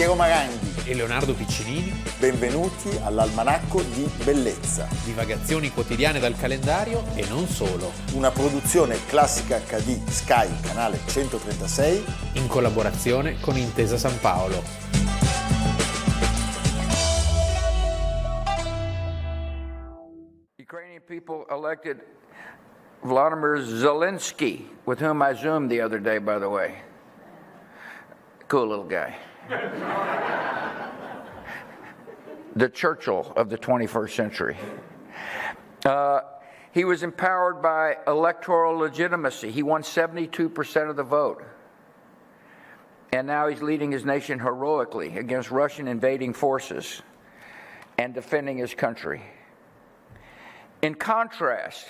Piero 0.00 0.14
Maranghi 0.14 0.88
e 0.90 0.94
Leonardo 0.94 1.34
Piccinini. 1.34 1.92
Benvenuti 2.18 2.88
all'Almanacco 3.04 3.82
di 3.82 4.10
Bellezza. 4.24 4.88
Divagazioni 5.04 5.70
quotidiane 5.70 6.18
dal 6.18 6.34
calendario 6.38 7.04
e 7.14 7.26
non 7.28 7.46
solo. 7.46 7.92
Una 8.14 8.30
produzione 8.30 8.96
classica 9.04 9.58
HD 9.58 10.02
Sky, 10.08 10.48
canale 10.62 11.00
136. 11.04 12.04
In 12.36 12.48
collaborazione 12.48 13.38
con 13.40 13.58
Intesa 13.58 13.98
San 13.98 14.18
Paolo. 14.20 14.62
Ukrainian 20.58 21.02
people 21.06 21.44
elected 21.50 22.00
Vladimir 23.02 23.62
Zelensky, 23.62 24.66
with 24.84 25.02
whom 25.02 25.20
I 25.20 25.34
Zoomed 25.34 25.68
the 25.68 25.82
other 25.82 26.00
day, 26.00 26.18
by 26.18 26.38
the 26.38 26.48
way. 26.48 26.72
Cool 28.48 28.66
little 28.66 28.86
guy. 28.88 29.28
The 32.54 32.68
Churchill 32.68 33.32
of 33.36 33.50
the 33.50 33.58
21st 33.58 34.10
century. 34.10 34.56
Uh, 35.84 36.20
he 36.72 36.84
was 36.84 37.02
empowered 37.02 37.60
by 37.60 37.96
electoral 38.06 38.78
legitimacy. 38.78 39.50
He 39.50 39.62
won 39.62 39.82
72% 39.82 40.90
of 40.90 40.96
the 40.96 41.02
vote. 41.02 41.42
And 43.12 43.26
now 43.26 43.48
he's 43.48 43.60
leading 43.60 43.90
his 43.90 44.04
nation 44.04 44.38
heroically 44.38 45.18
against 45.18 45.50
Russian 45.50 45.88
invading 45.88 46.32
forces 46.32 47.02
and 47.98 48.14
defending 48.14 48.58
his 48.58 48.72
country. 48.72 49.22
In 50.82 50.94
contrast, 50.94 51.88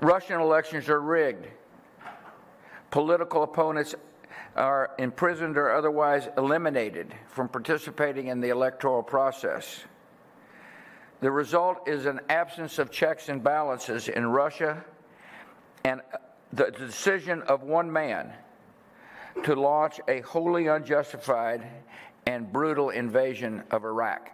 Russian 0.00 0.40
elections 0.40 0.88
are 0.88 1.00
rigged. 1.00 1.46
Political 2.90 3.42
opponents 3.42 3.94
are 4.58 4.90
imprisoned 4.98 5.56
or 5.56 5.72
otherwise 5.72 6.28
eliminated 6.36 7.14
from 7.28 7.48
participating 7.48 8.26
in 8.26 8.40
the 8.40 8.48
electoral 8.48 9.02
process. 9.02 9.84
The 11.20 11.30
result 11.30 11.88
is 11.88 12.06
an 12.06 12.20
absence 12.28 12.78
of 12.78 12.90
checks 12.90 13.28
and 13.28 13.42
balances 13.42 14.08
in 14.08 14.26
Russia 14.26 14.84
and 15.84 16.00
the 16.52 16.70
decision 16.70 17.42
of 17.42 17.62
one 17.62 17.90
man 17.90 18.32
to 19.44 19.54
launch 19.54 20.00
a 20.08 20.20
wholly 20.20 20.66
unjustified 20.66 21.64
and 22.26 22.52
brutal 22.52 22.90
invasion 22.90 23.62
of 23.70 23.84
Iraq. 23.84 24.30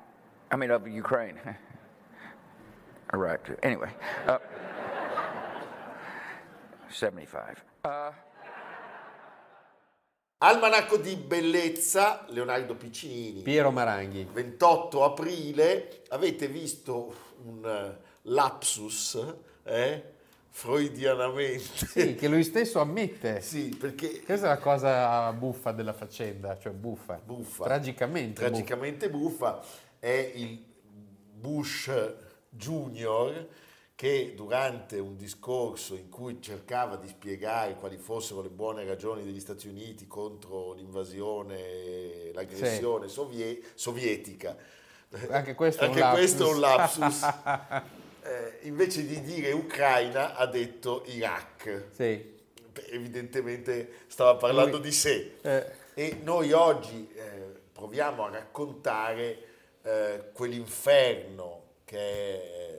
I 0.50 0.56
mean, 0.56 0.70
of 0.70 0.89
Ukraine. 0.89 1.39
Iraq, 3.12 3.47
too. 3.47 3.56
Anyway, 3.62 3.91
uh, 4.27 4.39
75. 6.89 7.62
Uh, 7.84 8.11
Almanacco 10.47 10.98
di 10.98 11.17
bellezza, 11.17 12.27
Leonardo 12.28 12.75
Piccinini. 12.75 13.41
Piero 13.41 13.70
Maranghi. 13.70 14.28
28 14.31 15.03
aprile, 15.03 16.03
avete 16.09 16.48
visto 16.48 17.14
un 17.45 17.64
eh, 17.64 17.98
lapsus, 18.25 19.25
eh? 19.62 20.03
Freudianamente. 20.51 21.86
Sì, 21.86 22.14
che 22.14 22.28
lui 22.28 22.45
stesso 22.45 22.78
ammette. 22.78 23.41
Sì, 23.41 23.75
perché... 23.75 24.20
Questa 24.20 24.45
è 24.45 24.48
la 24.51 24.59
cosa 24.59 25.33
buffa 25.33 25.73
della 25.73 25.95
faccenda, 25.95 26.58
cioè 26.58 26.73
buffa. 26.73 27.19
Buffa. 27.25 27.64
Tragicamente. 27.64 28.42
Tragicamente 28.42 29.08
buffa. 29.08 29.53
buffa. 29.53 29.67
È 29.98 30.33
il 30.34 30.62
Bush 31.33 31.91
Junior 32.51 33.48
che 33.95 34.33
durante 34.34 34.98
un 34.98 35.17
discorso 35.17 35.95
in 35.95 36.09
cui 36.09 36.42
cercava 36.42 36.97
di 36.97 37.06
spiegare 37.06 37.77
quali 37.77 37.97
fossero 37.97 38.42
le 38.42 38.48
buone 38.48 38.84
ragioni 38.84 39.23
degli 39.23 39.39
Stati 39.39 39.69
Uniti 39.69 40.06
contro 40.06 40.73
l'invasione, 40.73 42.33
l'aggressione 42.33 43.06
sì. 43.06 43.14
sovie- 43.14 43.63
sovietica, 43.74 44.57
anche 45.30 45.55
questo, 45.55 45.85
anche 45.85 46.01
è, 46.01 46.05
un 46.05 46.11
questo 46.11 46.48
è 46.48 46.52
un 46.52 46.61
lapsus, 46.61 47.23
eh, 48.23 48.58
invece 48.63 49.07
di 49.07 49.20
dire 49.20 49.52
Ucraina 49.52 50.35
ha 50.35 50.47
detto 50.47 51.05
Iraq. 51.07 51.85
Sì. 51.92 52.33
Evidentemente 52.91 54.01
stava 54.08 54.35
parlando 54.35 54.79
Lui, 54.79 54.86
di 54.86 54.92
sé. 54.92 55.36
Eh. 55.41 55.67
E 55.95 56.18
noi 56.23 56.51
oggi 56.51 57.08
eh, 57.14 57.61
proviamo 57.73 58.24
a 58.24 58.30
raccontare 58.30 59.39
eh, 59.83 60.30
quell'inferno 60.33 61.63
che 61.85 61.98
è 61.98 62.73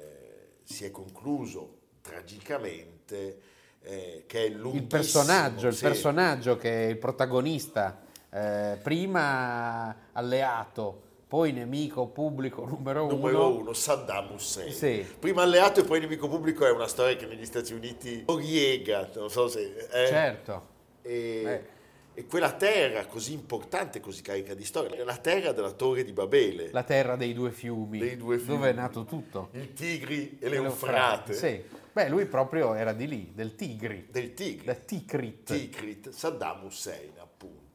si 0.66 0.84
è 0.84 0.92
concluso 0.92 1.78
tragicamente, 2.02 3.40
eh, 3.82 4.24
che 4.26 4.40
è 4.40 4.44
il 4.46 4.84
personaggio, 4.84 5.68
il 5.68 5.78
personaggio 5.80 6.58
che 6.58 6.86
è 6.86 6.90
il 6.90 6.98
protagonista, 6.98 8.02
eh, 8.32 8.78
prima 8.82 10.10
alleato, 10.12 11.02
poi 11.28 11.52
nemico 11.52 12.08
pubblico 12.08 12.66
numero, 12.66 13.08
numero 13.10 13.48
uno. 13.48 13.60
uno. 13.60 13.74
Saddam 13.74 14.32
Hussein. 14.34 14.74
Sì. 14.74 15.06
Prima 15.20 15.44
alleato 15.44 15.82
e 15.82 15.84
poi 15.84 16.00
nemico 16.00 16.28
pubblico 16.28 16.66
è 16.66 16.72
una 16.72 16.88
storia 16.88 17.16
che 17.16 17.28
negli 17.28 17.46
Stati 17.46 17.74
Uniti 17.74 18.26
riega, 18.28 19.10
non 19.16 19.30
so 19.30 19.48
se... 19.48 19.88
Eh, 19.92 20.08
certo. 20.08 20.74
E. 21.04 21.74
e, 22.16 22.26
quella 22.26 22.54
terra 22.54 23.06
così 23.06 23.34
importante, 23.34 24.00
così 24.00 24.22
carica 24.22 24.54
di 24.54 24.66
storia, 24.66 24.98
è 24.98 25.04
la 25.04 25.18
terra 25.18 25.52
della 25.52 25.72
Torre 25.72 26.04
di 26.04 26.14
Babele. 26.14 26.70
La 26.72 26.84
terra 26.84 27.16
dei 27.16 27.34
due 27.34 27.52
fiumi, 27.52 28.00
dei 28.00 28.18
due 28.18 28.38
fiumi. 28.38 28.56
dove 28.56 28.70
è 28.70 28.74
nato 28.74 29.06
tutto. 29.06 29.50
Il 29.52 29.74
Tigri 29.74 30.38
e 30.40 30.50
l'Eufrate. 30.50 31.34
Sì. 31.34 31.62
Beh, 31.92 32.10
lui 32.10 32.26
proprio 32.26 32.74
era 32.74 32.92
di 32.94 33.08
lì, 33.08 33.32
del 33.34 33.56
Tigri. 33.56 34.08
Del 34.10 34.34
Tigri. 34.34 34.66
Da 34.66 34.74
Tikrit. 34.74 35.44
Tikrit, 35.44 36.10
Saddam 36.10 36.64
Hussein 36.66 37.12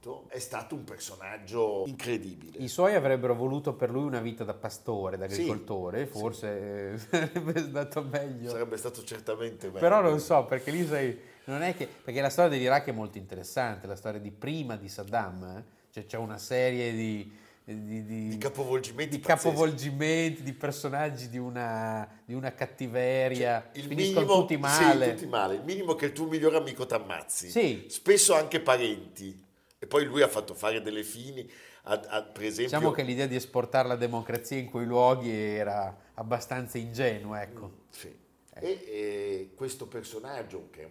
appunto, 0.01 0.25
è 0.29 0.39
stato 0.39 0.75
un 0.75 0.85
personaggio 0.85 1.85
incredibile. 1.87 2.59
I 2.59 2.69
suoi 2.69 2.95
avrebbero 2.95 3.35
voluto 3.35 3.75
per 3.75 3.91
lui 3.91 4.05
una 4.05 4.21
vita 4.21 4.45
da 4.45 4.55
pastore, 4.55 5.17
da 5.17 5.27
agricoltore, 5.27 6.07
sì, 6.07 6.19
forse 6.19 6.99
sì. 6.99 7.07
sarebbe 7.11 7.61
stato 7.61 8.03
meglio. 8.03 8.51
Sarebbe 8.51 8.77
stato 8.77 9.05
certamente 9.05 9.67
meglio. 9.67 9.79
Però 9.81 10.01
non 10.01 10.19
so, 10.19 10.45
perché 10.45 10.71
lì 10.71 10.87
sei 10.87 11.19
non 11.45 11.63
è 11.63 11.75
che, 11.75 11.87
perché 11.87 12.21
la 12.21 12.31
storia 12.31 12.51
dell'Iraq 12.51 12.87
è 12.87 12.93
molto 12.93 13.19
interessante, 13.19 13.87
la 13.87 13.97
storia 13.97 14.21
di 14.21 14.31
prima 14.31 14.77
di 14.77 14.89
Saddam, 14.89 15.43
eh? 15.59 15.65
cioè 15.91 16.07
c'è 16.07 16.17
una 16.17 16.39
serie 16.39 16.93
di, 16.93 17.31
di, 17.65 18.05
di, 18.05 18.29
di 18.29 18.39
capovolgimenti, 18.39 19.17
di, 19.17 19.23
capovolgimenti 19.23 20.43
di, 20.43 20.53
personaggi 20.53 21.29
di 21.29 21.39
una, 21.39 22.09
di 22.25 22.35
una 22.35 22.55
cattiveria, 22.55 23.71
cioè, 23.73 23.83
il 23.83 23.89
minimo, 23.95 24.41
tutti 24.41 24.57
male. 24.57 25.07
Sì, 25.07 25.15
tutti 25.15 25.27
male. 25.27 25.55
Il 25.57 25.65
minimo 25.65 25.95
che 25.95 26.07
il 26.07 26.13
tuo 26.13 26.27
migliore 26.27 26.59
amico 26.59 26.87
ti 26.87 26.95
ammazzi, 26.95 27.51
sì. 27.51 27.87
spesso 27.89 28.35
anche 28.35 28.61
parenti, 28.61 29.49
e 29.83 29.87
poi 29.87 30.05
lui 30.05 30.21
ha 30.21 30.29
fatto 30.29 30.53
fare 30.55 30.83
delle 30.83 31.03
fini. 31.03 31.51
A, 31.85 31.93
a, 31.95 32.23
per 32.23 32.45
esempio, 32.45 32.77
diciamo 32.77 32.91
che 32.91 33.03
l'idea 33.03 33.27
di 33.27 33.35
esportare 33.35 33.89
la 33.89 33.97
democrazia 33.97 34.59
in 34.59 34.69
quei 34.69 34.85
luoghi 34.85 35.31
era 35.31 35.97
abbastanza 36.15 36.77
ingenua, 36.77 37.41
ecco. 37.41 37.71
Sì. 37.89 38.15
E, 38.53 38.69
e, 38.69 39.51
questo 39.55 39.87
personaggio, 39.87 40.69
che 40.71 40.83
è 40.83 40.85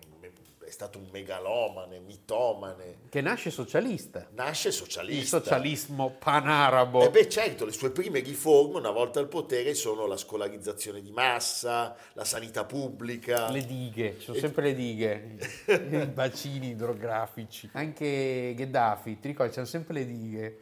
stato 0.71 0.97
un 0.97 1.07
megalomane, 1.11 1.99
mitomane. 1.99 2.97
Che 3.09 3.21
nasce 3.21 3.49
socialista. 3.51 4.27
Nasce 4.31 4.71
socialista. 4.71 5.37
Il 5.37 5.43
socialismo 5.43 6.15
panarabo. 6.17 7.03
E 7.03 7.09
beh 7.09 7.29
certo, 7.29 7.65
le 7.65 7.71
sue 7.71 7.91
prime 7.91 8.19
riforme 8.19 8.77
una 8.77 8.91
volta 8.91 9.19
al 9.19 9.27
potere 9.27 9.73
sono 9.73 10.05
la 10.05 10.17
scolarizzazione 10.17 11.01
di 11.01 11.11
massa, 11.11 11.95
la 12.13 12.23
sanità 12.23 12.65
pubblica. 12.65 13.49
Le 13.49 13.65
dighe, 13.65 14.15
ci 14.19 14.25
sono 14.25 14.37
e... 14.37 14.39
sempre 14.39 14.63
le 14.63 14.75
dighe, 14.75 15.37
i 15.67 16.05
bacini 16.07 16.69
idrografici. 16.69 17.69
Anche 17.73 18.53
Gheddafi, 18.55 19.19
ti 19.19 19.27
ricordi, 19.27 19.51
c'erano 19.51 19.69
sempre 19.69 19.93
le 19.93 20.05
dighe. 20.05 20.59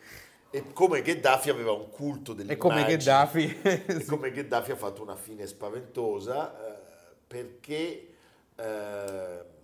E 0.50 0.72
come 0.74 1.02
Gheddafi 1.02 1.50
aveva 1.50 1.74
un 1.74 1.90
culto 1.90 2.34
dell'immagine. 2.34 2.54
E 2.54 2.58
come 2.58 2.86
Gheddafi... 2.86 3.62
e 3.62 4.06
come 4.06 4.32
Gheddafi 4.32 4.72
ha 4.72 4.76
fatto 4.76 5.02
una 5.02 5.16
fine 5.16 5.46
spaventosa 5.46 6.76
perché 7.28 8.08
eh, 8.56 9.56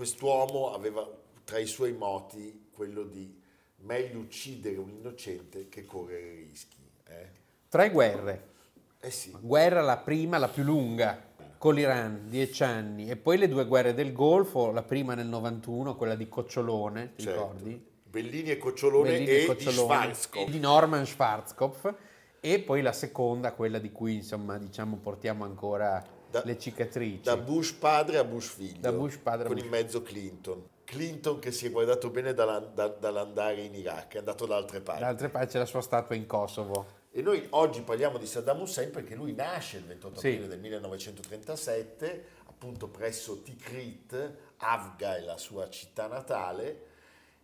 quest'uomo 0.00 0.72
aveva 0.72 1.06
tra 1.44 1.58
i 1.58 1.66
suoi 1.66 1.92
moti 1.92 2.68
quello 2.72 3.02
di 3.02 3.38
meglio 3.80 4.20
uccidere 4.20 4.78
un 4.78 4.88
innocente 4.88 5.68
che 5.68 5.84
correre 5.84 6.36
rischi. 6.36 6.78
Eh? 7.06 7.28
Tre 7.68 7.90
guerre. 7.90 8.48
Eh 8.98 9.10
sì. 9.10 9.30
Guerra 9.38 9.82
la 9.82 9.98
prima, 9.98 10.38
la 10.38 10.48
più 10.48 10.62
lunga, 10.62 11.22
con 11.58 11.74
l'Iran, 11.74 12.30
dieci 12.30 12.62
anni, 12.62 13.10
e 13.10 13.16
poi 13.16 13.36
le 13.36 13.46
due 13.46 13.66
guerre 13.66 13.92
del 13.92 14.14
Golfo, 14.14 14.70
la 14.70 14.82
prima 14.82 15.12
nel 15.12 15.26
91, 15.26 15.94
quella 15.96 16.14
di 16.14 16.30
Cocciolone, 16.30 17.12
ti 17.16 17.24
certo. 17.24 17.38
ricordi? 17.38 17.86
Bellini 18.02 18.50
e 18.52 18.56
Cocciolone 18.56 19.10
Bellini 19.10 19.30
e, 19.30 19.42
e 19.42 19.44
Cocciolone, 19.44 19.76
di 19.76 19.82
Schwarzkopf. 19.82 20.50
Di 20.50 20.60
Norman 20.60 21.04
Schwarzkopf 21.04 21.94
e 22.40 22.60
poi 22.60 22.80
la 22.80 22.92
seconda, 22.92 23.52
quella 23.52 23.78
di 23.78 23.92
cui 23.92 24.14
insomma 24.14 24.56
diciamo 24.56 24.96
portiamo 24.96 25.44
ancora 25.44 26.02
da, 26.30 26.42
le 26.44 26.58
cicatrici. 26.58 27.22
Da 27.22 27.36
Bush 27.36 27.72
padre 27.72 28.18
a 28.18 28.24
Bush 28.24 28.48
figlio, 28.48 28.80
da 28.80 28.92
Bush 28.92 29.16
padre 29.18 29.46
con 29.46 29.56
Bush. 29.56 29.64
in 29.64 29.70
mezzo 29.70 30.02
Clinton. 30.02 30.68
Clinton 30.84 31.38
che 31.38 31.52
si 31.52 31.66
è 31.66 31.70
guardato 31.70 32.10
bene 32.10 32.34
dall'andare 32.34 33.60
in 33.60 33.74
Iraq, 33.74 34.14
è 34.14 34.18
andato 34.18 34.46
da 34.46 34.56
altre 34.56 34.80
parti. 34.80 35.02
Da 35.02 35.08
altre 35.08 35.28
parti 35.28 35.52
c'è 35.52 35.58
la 35.58 35.66
sua 35.66 35.82
statua 35.82 36.16
in 36.16 36.26
Kosovo. 36.26 36.98
E 37.12 37.22
noi 37.22 37.46
oggi 37.50 37.82
parliamo 37.82 38.18
di 38.18 38.26
Saddam 38.26 38.60
Hussein 38.60 38.90
perché 38.90 39.14
lui 39.14 39.32
nasce 39.34 39.78
il 39.78 39.84
28 39.84 40.18
aprile 40.18 40.42
sì. 40.42 40.48
del 40.48 40.58
1937, 40.58 42.24
appunto 42.46 42.88
presso 42.88 43.42
Tikrit, 43.42 44.34
Afga 44.58 45.16
è 45.16 45.20
la 45.20 45.38
sua 45.38 45.68
città 45.68 46.06
natale, 46.06 46.86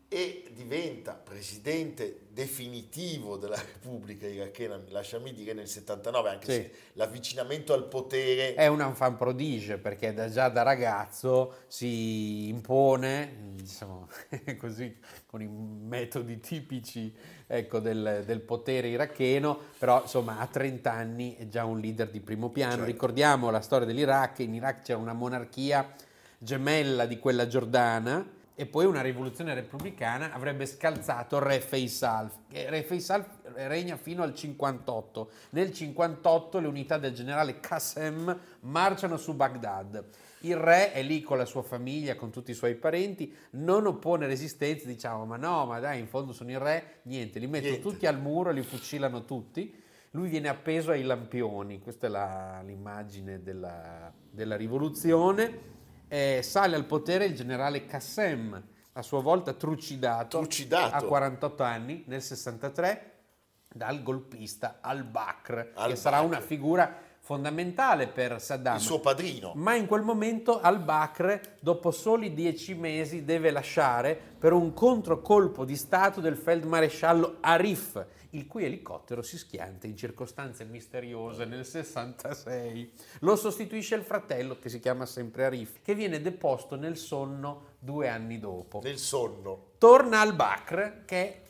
e 0.08 0.50
diventa 0.55 1.14
presidente 1.14 2.20
definitivo 2.29 3.37
della 3.37 3.56
Repubblica 3.56 4.26
irachena, 4.26 4.81
lasciami 4.91 5.32
dire, 5.32 5.53
nel 5.53 5.67
79, 5.67 6.29
anche 6.29 6.44
Sì. 6.47 6.53
se 6.53 6.70
l'avvicinamento 6.93 7.73
al 7.73 7.88
potere 7.88 8.55
È 8.55 8.69
un 8.69 8.93
fan 8.94 9.17
prodige 9.17 9.79
perché 9.79 10.14
da- 10.14 10.31
già 10.31 10.49
da 10.49 10.62
ragazzo 10.62 11.62
si 11.67 12.49
impone, 12.49 13.55
diciamo 13.55 14.08
così, 14.58 14.97
con 15.26 15.43
i 15.43 15.49
metodi 15.49 16.38
tipici 16.38 17.12
ecco, 17.47 17.81
del, 17.81 18.23
del 18.25 18.41
potere 18.43 18.88
iracheno, 18.88 19.58
però 19.76 20.03
insomma 20.03 20.38
a 20.38 20.47
30 20.47 20.93
anni 20.93 21.37
è 21.37 21.49
già 21.49 21.64
un 21.64 21.81
leader 21.81 22.08
di 22.11 22.20
primo 22.20 22.50
piano. 22.50 22.73
Certo. 22.73 22.87
Ricordiamo 22.87 23.50
la 23.50 23.61
storia 23.61 23.87
dell'Iraq, 23.87 24.38
in 24.41 24.55
Iraq 24.55 24.82
c'era 24.82 24.99
una 24.99 25.14
monarchia 25.14 25.93
gemella 26.38 27.06
di 27.06 27.19
quella 27.19 27.47
giordana 27.49 28.36
e 28.58 28.64
poi 28.64 28.87
una 28.87 29.03
rivoluzione 29.03 29.53
repubblicana 29.53 30.32
avrebbe 30.32 30.64
scalzato 30.64 31.38
Re 31.38 31.61
Faisal. 31.61 32.31
che 32.49 32.70
Re 32.70 32.82
Faisal 32.82 33.25
regna 33.55 33.97
fino 33.99 34.23
al 34.23 34.35
58. 34.35 35.31
Nel 35.50 35.73
58 35.73 36.58
le 36.58 36.67
unità 36.67 36.97
del 36.97 37.12
generale 37.12 37.61
Qassem 37.61 38.38
marciano 38.61 39.19
su 39.19 39.35
Baghdad. 39.35 40.03
Il 40.41 40.56
re 40.56 40.93
è 40.93 41.03
lì 41.03 41.20
con 41.20 41.37
la 41.37 41.44
sua 41.44 41.62
famiglia, 41.62 42.14
con 42.14 42.31
tutti 42.31 42.50
i 42.50 42.55
suoi 42.55 42.76
parenti, 42.76 43.35
non 43.53 43.87
oppone 43.87 44.26
resistenza, 44.26 44.87
diciamo 44.87 45.26
ma 45.26 45.37
no, 45.37 45.67
ma 45.67 45.79
dai, 45.79 45.99
in 45.99 46.06
fondo 46.06 46.32
sono 46.32 46.50
il 46.50 46.58
re, 46.58 47.00
niente, 47.03 47.38
li 47.38 47.47
mettono 47.47 47.73
Niente. 47.73 47.88
tutti 47.91 48.06
al 48.06 48.19
muro, 48.19 48.50
li 48.53 48.62
fucilano 48.62 49.25
tutti. 49.26 49.82
Lui 50.12 50.29
viene 50.31 50.49
appeso 50.49 50.93
ai 50.93 51.03
lampioni, 51.03 51.79
questa 51.79 52.06
è 52.06 52.11
la- 52.11 52.62
l'immagine 52.64 53.43
della, 53.43 54.11
della 54.31 54.56
rivoluzione. 54.56 55.75
Eh, 56.08 56.41
sale 56.43 56.76
al 56.76 56.85
potere 56.85 57.25
il 57.25 57.35
generale 57.35 57.85
Qassem, 57.87 58.62
a 58.93 59.03
sua 59.03 59.20
volta 59.20 59.53
trucidato, 59.53 60.38
Trucidato. 60.38 60.94
a 60.94 61.03
48 61.03 61.62
anni 61.62 62.05
nel 62.06 62.23
63 62.23 63.12
dal 63.69 64.03
golpista 64.03 64.79
al-Bakr, 64.81 65.53
che 65.55 65.70
Al-Bakr. 65.75 65.97
sarà 65.97 66.20
una 66.20 66.41
figura 66.41 66.97
fondamentale 67.26 68.06
per 68.06 68.40
Saddam. 68.40 68.76
il 68.76 68.81
suo 68.81 69.00
padrino. 69.00 69.50
Ma 69.56 69.75
in 69.75 69.87
quel 69.87 70.02
momento 70.02 70.61
al-Bakr, 70.61 71.40
dopo 71.58 71.90
soli 71.90 72.32
dieci 72.32 72.73
mesi, 72.75 73.25
deve 73.25 73.50
lasciare 73.50 74.17
per 74.38 74.52
un 74.52 74.73
controcolpo 74.73 75.64
di 75.64 75.75
Stato 75.75 76.20
del 76.20 76.37
feldmaresciallo 76.37 77.38
Arif, 77.40 78.06
il 78.31 78.46
cui 78.46 78.64
elicottero 78.64 79.23
si 79.23 79.38
schianta 79.38 79.88
in 79.88 79.96
circostanze 79.96 80.64
misteriose 80.67 81.46
nel 81.46 81.67
66. 81.67 82.93
Lo 83.23 83.34
sostituisce 83.34 83.96
il 83.96 84.05
fratello, 84.05 84.61
che 84.61 84.69
si 84.69 84.79
chiama 84.79 85.05
sempre 85.05 85.46
Arif, 85.46 85.82
che 85.82 85.96
viene 85.96 86.20
deposto 86.20 86.76
nel 86.76 86.96
sonno 86.96 87.75
due 87.81 88.08
anni 88.08 88.38
dopo. 88.38 88.79
Nel 88.84 88.99
sonno. 88.99 89.70
Torna 89.79 90.20
al-Bakr, 90.20 91.05
che 91.05 91.17
è 91.17 91.43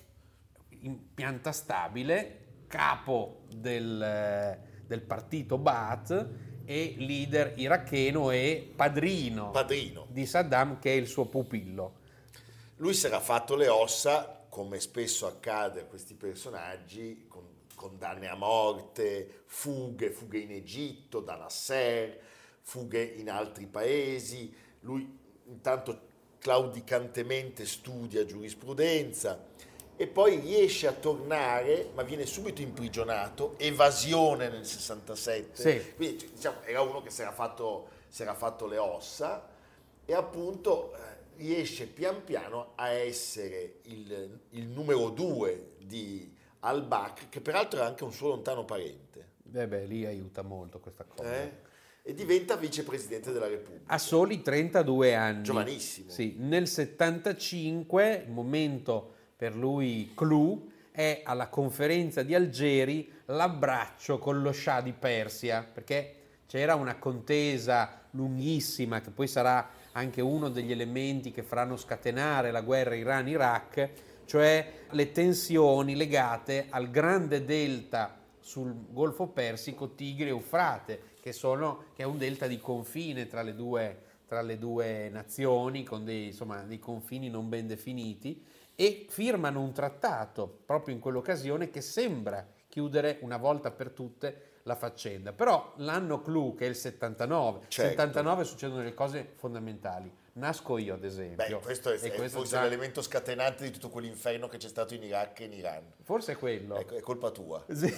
in 0.80 1.12
pianta 1.12 1.52
stabile, 1.52 2.44
capo 2.66 3.42
del, 3.54 4.00
eh, 4.02 4.65
del 4.86 5.02
partito 5.02 5.58
Ba'ath 5.58 6.28
e 6.64 6.94
leader 6.98 7.52
iracheno 7.56 8.30
e 8.30 8.72
padrino, 8.74 9.50
Padrino. 9.50 10.06
di 10.10 10.26
Saddam, 10.26 10.78
che 10.78 10.92
è 10.92 10.96
il 10.96 11.06
suo 11.06 11.26
pupillo. 11.26 12.04
Lui 12.76 12.92
si 12.92 13.06
era 13.06 13.20
fatto 13.20 13.54
le 13.54 13.68
ossa, 13.68 14.44
come 14.48 14.80
spesso 14.80 15.26
accade 15.26 15.82
a 15.82 15.84
questi 15.84 16.14
personaggi, 16.14 17.26
con 17.28 17.44
condanne 17.74 18.26
a 18.26 18.34
morte, 18.34 19.42
fughe, 19.44 20.10
fughe 20.10 20.38
in 20.38 20.50
Egitto, 20.50 21.20
da 21.20 21.36
Nasser, 21.36 22.18
fughe 22.62 23.02
in 23.02 23.30
altri 23.30 23.66
paesi. 23.66 24.52
Lui 24.80 25.18
intanto 25.46 26.00
claudicantemente 26.38 27.64
studia 27.66 28.24
giurisprudenza 28.24 29.54
e 29.96 30.06
poi 30.06 30.38
riesce 30.38 30.86
a 30.86 30.92
tornare, 30.92 31.90
ma 31.94 32.02
viene 32.02 32.26
subito 32.26 32.60
imprigionato, 32.62 33.54
evasione 33.58 34.48
nel 34.48 34.66
67. 34.66 35.48
Sì. 35.52 35.94
Quindi 35.94 36.30
diciamo, 36.34 36.62
era 36.64 36.82
uno 36.82 37.02
che 37.02 37.10
si 37.10 37.22
era 37.22 37.32
fatto, 37.32 37.88
si 38.08 38.22
era 38.22 38.34
fatto 38.34 38.66
le 38.66 38.78
ossa 38.78 39.48
e 40.04 40.14
appunto 40.14 40.94
eh, 40.94 40.98
riesce 41.36 41.86
pian 41.86 42.22
piano 42.24 42.72
a 42.76 42.88
essere 42.90 43.76
il, 43.84 44.38
il 44.50 44.66
numero 44.66 45.08
due 45.10 45.72
di 45.78 46.32
Al-Bakr, 46.60 47.28
che 47.28 47.40
peraltro 47.40 47.78
era 47.78 47.88
anche 47.88 48.04
un 48.04 48.12
suo 48.12 48.28
lontano 48.28 48.64
parente, 48.64 49.28
Eh 49.52 49.66
beh, 49.66 49.84
lì 49.86 50.04
aiuta 50.04 50.42
molto 50.42 50.78
questa 50.80 51.04
cosa. 51.04 51.34
eh? 51.34 51.64
e 52.08 52.14
diventa 52.14 52.54
vicepresidente 52.54 53.32
della 53.32 53.48
Repubblica. 53.48 53.92
A 53.92 53.98
soli 53.98 54.40
32 54.40 55.14
anni. 55.16 55.42
Giovanissimo. 55.42 56.08
Sì, 56.08 56.36
nel 56.38 56.68
75, 56.68 58.22
il 58.26 58.30
momento 58.30 59.14
per 59.36 59.54
lui 59.54 60.12
clou, 60.14 60.70
è 60.90 61.20
alla 61.24 61.48
conferenza 61.48 62.22
di 62.22 62.34
Algeri 62.34 63.12
l'abbraccio 63.26 64.18
con 64.18 64.40
lo 64.40 64.52
Shah 64.52 64.80
di 64.80 64.92
Persia, 64.92 65.62
perché 65.62 66.14
c'era 66.46 66.74
una 66.74 66.96
contesa 66.96 68.00
lunghissima 68.12 69.00
che 69.02 69.10
poi 69.10 69.26
sarà 69.26 69.68
anche 69.92 70.22
uno 70.22 70.48
degli 70.48 70.72
elementi 70.72 71.32
che 71.32 71.42
faranno 71.42 71.76
scatenare 71.76 72.50
la 72.50 72.62
guerra 72.62 72.94
Iran-Iraq, 72.94 73.90
cioè 74.24 74.72
le 74.90 75.12
tensioni 75.12 75.96
legate 75.96 76.66
al 76.70 76.90
grande 76.90 77.44
delta 77.44 78.18
sul 78.40 78.74
Golfo 78.90 79.26
Persico, 79.26 79.94
Tigre 79.94 80.26
e 80.26 80.30
Eufrate, 80.30 81.00
che, 81.20 81.32
sono, 81.32 81.86
che 81.94 82.04
è 82.04 82.06
un 82.06 82.16
delta 82.16 82.46
di 82.46 82.58
confine 82.58 83.26
tra 83.26 83.42
le 83.42 83.54
due, 83.54 84.02
tra 84.26 84.40
le 84.40 84.58
due 84.58 85.08
nazioni, 85.10 85.82
con 85.82 86.04
dei, 86.04 86.26
insomma, 86.26 86.62
dei 86.62 86.78
confini 86.78 87.28
non 87.28 87.48
ben 87.48 87.66
definiti, 87.66 88.42
e 88.76 89.06
firmano 89.08 89.60
un 89.60 89.72
trattato 89.72 90.46
proprio 90.64 90.94
in 90.94 91.00
quell'occasione 91.00 91.70
che 91.70 91.80
sembra 91.80 92.46
chiudere 92.68 93.18
una 93.22 93.38
volta 93.38 93.70
per 93.70 93.90
tutte 93.90 94.50
la 94.64 94.74
faccenda. 94.74 95.32
Però 95.32 95.72
l'anno 95.76 96.20
clou, 96.20 96.54
che 96.54 96.66
è 96.66 96.68
il 96.68 96.74
79, 96.76 97.60
Certo. 97.68 97.90
79 97.90 98.44
succedono 98.44 98.80
delle 98.80 98.94
cose 98.94 99.32
fondamentali. 99.36 100.12
Nasco 100.34 100.76
io, 100.76 100.92
ad 100.94 101.04
esempio. 101.04 101.58
Beh, 101.58 101.64
questo 101.64 101.90
è, 101.90 101.94
e 101.94 102.10
è 102.10 102.12
questo 102.14 102.38
forse 102.38 102.56
già- 102.56 102.62
l'elemento 102.64 103.00
scatenante 103.00 103.64
di 103.64 103.70
tutto 103.70 103.88
quell'inferno 103.88 104.48
che 104.48 104.58
c'è 104.58 104.68
stato 104.68 104.92
in 104.92 105.02
Iraq 105.04 105.40
e 105.40 105.44
in 105.44 105.52
Iran. 105.54 105.92
Forse 106.02 106.32
è 106.32 106.36
quello. 106.36 106.76
Ecco, 106.76 106.94
è 106.96 107.00
colpa 107.00 107.30
tua. 107.30 107.64
Sì. 107.72 107.94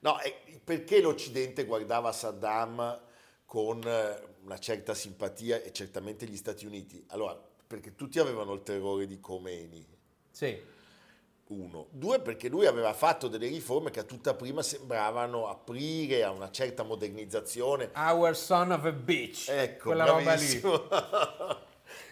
No, 0.00 0.18
è- 0.18 0.34
perché 0.64 1.00
l'Occidente 1.02 1.64
guardava 1.64 2.10
Saddam 2.12 2.98
con 3.44 3.82
eh, 3.84 4.22
una 4.44 4.58
certa 4.58 4.94
simpatia 4.94 5.60
e 5.60 5.72
certamente 5.72 6.24
gli 6.26 6.36
Stati 6.36 6.64
Uniti? 6.64 7.04
Allora, 7.08 7.38
perché 7.66 7.94
tutti 7.94 8.18
avevano 8.18 8.54
il 8.54 8.62
terrore 8.62 9.06
di 9.06 9.20
Khomeini, 9.20 9.86
Sì. 10.30 10.60
uno. 11.48 11.86
Due, 11.90 12.20
perché 12.20 12.48
lui 12.48 12.66
aveva 12.66 12.92
fatto 12.92 13.28
delle 13.28 13.48
riforme 13.48 13.90
che 13.90 14.00
a 14.00 14.04
tutta 14.04 14.34
prima 14.34 14.62
sembravano 14.62 15.48
aprire 15.48 16.22
a 16.22 16.30
una 16.30 16.50
certa 16.50 16.82
modernizzazione. 16.82 17.90
Our 17.94 18.36
son 18.36 18.72
of 18.72 18.84
a 18.84 18.92
bitch. 18.92 19.48
Ecco, 19.48 19.88
quella 19.88 20.04
roba 20.04 20.34
lì. 20.34 20.58
bravissimo. 20.58 20.88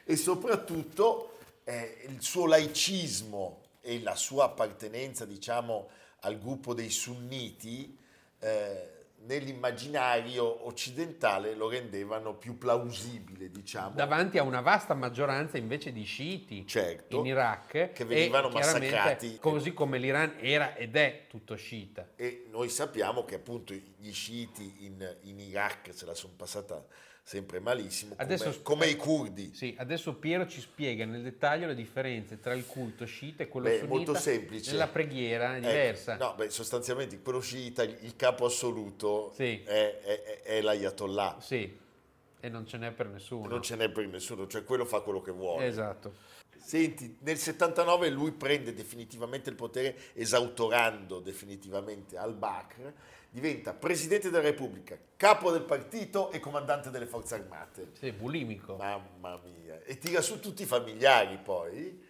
e 0.05 0.17
soprattutto 0.17 1.39
eh, 1.65 2.05
il 2.09 2.23
suo 2.23 2.47
laicismo 2.47 3.63
e 3.81 4.01
la 4.01 4.15
sua 4.15 4.45
appartenenza, 4.45 5.25
diciamo, 5.25 5.89
al 6.21 6.39
gruppo 6.39 6.75
dei 6.75 6.91
sunniti 6.91 7.97
eh, 8.39 8.96
nell'immaginario 9.27 10.67
occidentale 10.67 11.55
lo 11.55 11.69
rendevano 11.69 12.35
più 12.35 12.57
plausibile, 12.59 13.51
diciamo. 13.51 13.95
davanti 13.95 14.39
a 14.39 14.43
una 14.43 14.61
vasta 14.61 14.95
maggioranza 14.95 15.59
invece 15.59 15.93
di 15.93 16.05
sciiti 16.05 16.67
Certo, 16.67 17.19
in 17.19 17.27
Iraq 17.27 17.93
che 17.93 18.05
venivano 18.05 18.49
massacrati. 18.49 19.39
così 19.41 19.73
come 19.75 19.99
l'Iran 19.99 20.37
era 20.39 20.75
ed 20.75 20.97
è 20.97 21.25
tutto 21.29 21.55
sciita 21.57 22.09
E 22.17 22.47
noi 22.51 22.69
sappiamo 22.69 23.25
che 23.25 23.37
appunto 23.37 23.75
gli 23.75 24.13
sciiti 24.13 24.85
in, 24.87 25.17
in 25.23 25.39
Iraq 25.41 25.91
se 25.93 26.07
la 26.07 26.15
sono 26.15 26.33
passata 26.37 26.85
sempre 27.29 27.59
malissimo, 27.59 28.15
come, 28.15 28.23
Adesso- 28.35 28.63
come 28.63 28.87
i 28.87 28.95
curdi. 28.95 29.53
sì, 29.53 29.75
adesso 29.79 30.15
Piero 30.15 30.47
ci 30.47 30.61
spiega 30.61 31.05
nel 31.05 31.23
dettaglio 31.25 31.67
le 31.67 31.75
differenze 31.75 32.39
tra 32.39 32.55
il 32.55 32.65
culto 32.65 33.05
sciita 33.05 33.43
e 33.43 33.49
quello 33.49 33.67
Beh, 33.67 33.79
sunnita 33.79 33.95
molto 33.97 34.15
semplice. 34.15 34.71
nella 34.71 34.87
preghiera 34.87 35.55
è 35.55 35.59
Ecco, 35.59 35.67
diversa 35.67 36.17
no, 36.19 36.35
beh, 36.37 36.51
sostanzialmente 36.51 37.21
quello 37.21 37.41
sciita, 37.41 37.83
il 37.83 37.97
il 38.03 38.15
capo 38.15 38.45
assoluto 38.45 39.33
Sì. 39.35 39.61
è, 39.65 39.99
è- 40.03 40.43
è 40.43 40.61
l'ayatollah. 40.61 41.39
sì 41.41 41.77
e 42.39 42.49
non 42.49 42.65
ce 42.65 42.77
n'è 42.77 42.93
per 42.93 43.09
nessuno 43.09 43.49
Non 43.49 43.61
ce 43.63 43.75
n'è 43.75 43.89
per 43.91 44.07
nessuno, 44.07 44.47
cioè 44.47 44.63
quello 44.63 44.85
fa 44.85 45.01
quello 45.01 45.21
che 45.21 45.33
vuole. 45.33 45.67
esatto 45.67 46.15
Senti, 46.59 47.19
nel 47.21 47.39
79 47.39 48.11
lui 48.11 48.33
prende 48.33 48.75
definitivamente 48.75 49.51
il 49.51 49.57
potere, 49.57 49.97
esautorando 50.15 51.21
definitivamente 51.21 52.17
al-Bakr, 52.17 52.93
diventa 53.31 53.75
presidente 53.75 54.31
della 54.31 54.43
Repubblica, 54.43 54.99
capo 55.17 55.51
del 55.51 55.63
partito 55.63 56.31
e 56.33 56.41
comandante 56.41 56.91
delle 56.91 57.07
forze 57.07 57.35
armate. 57.35 57.91
sì, 57.93 58.11
bulimico 58.13 58.77
Mamma 58.77 59.39
mia. 59.45 59.83
E 59.85 59.99
tira 59.99 60.21
su 60.21 60.41
tutti 60.41 60.63
i 60.63 60.67
familiari 60.67 61.39
poi, 61.43 62.03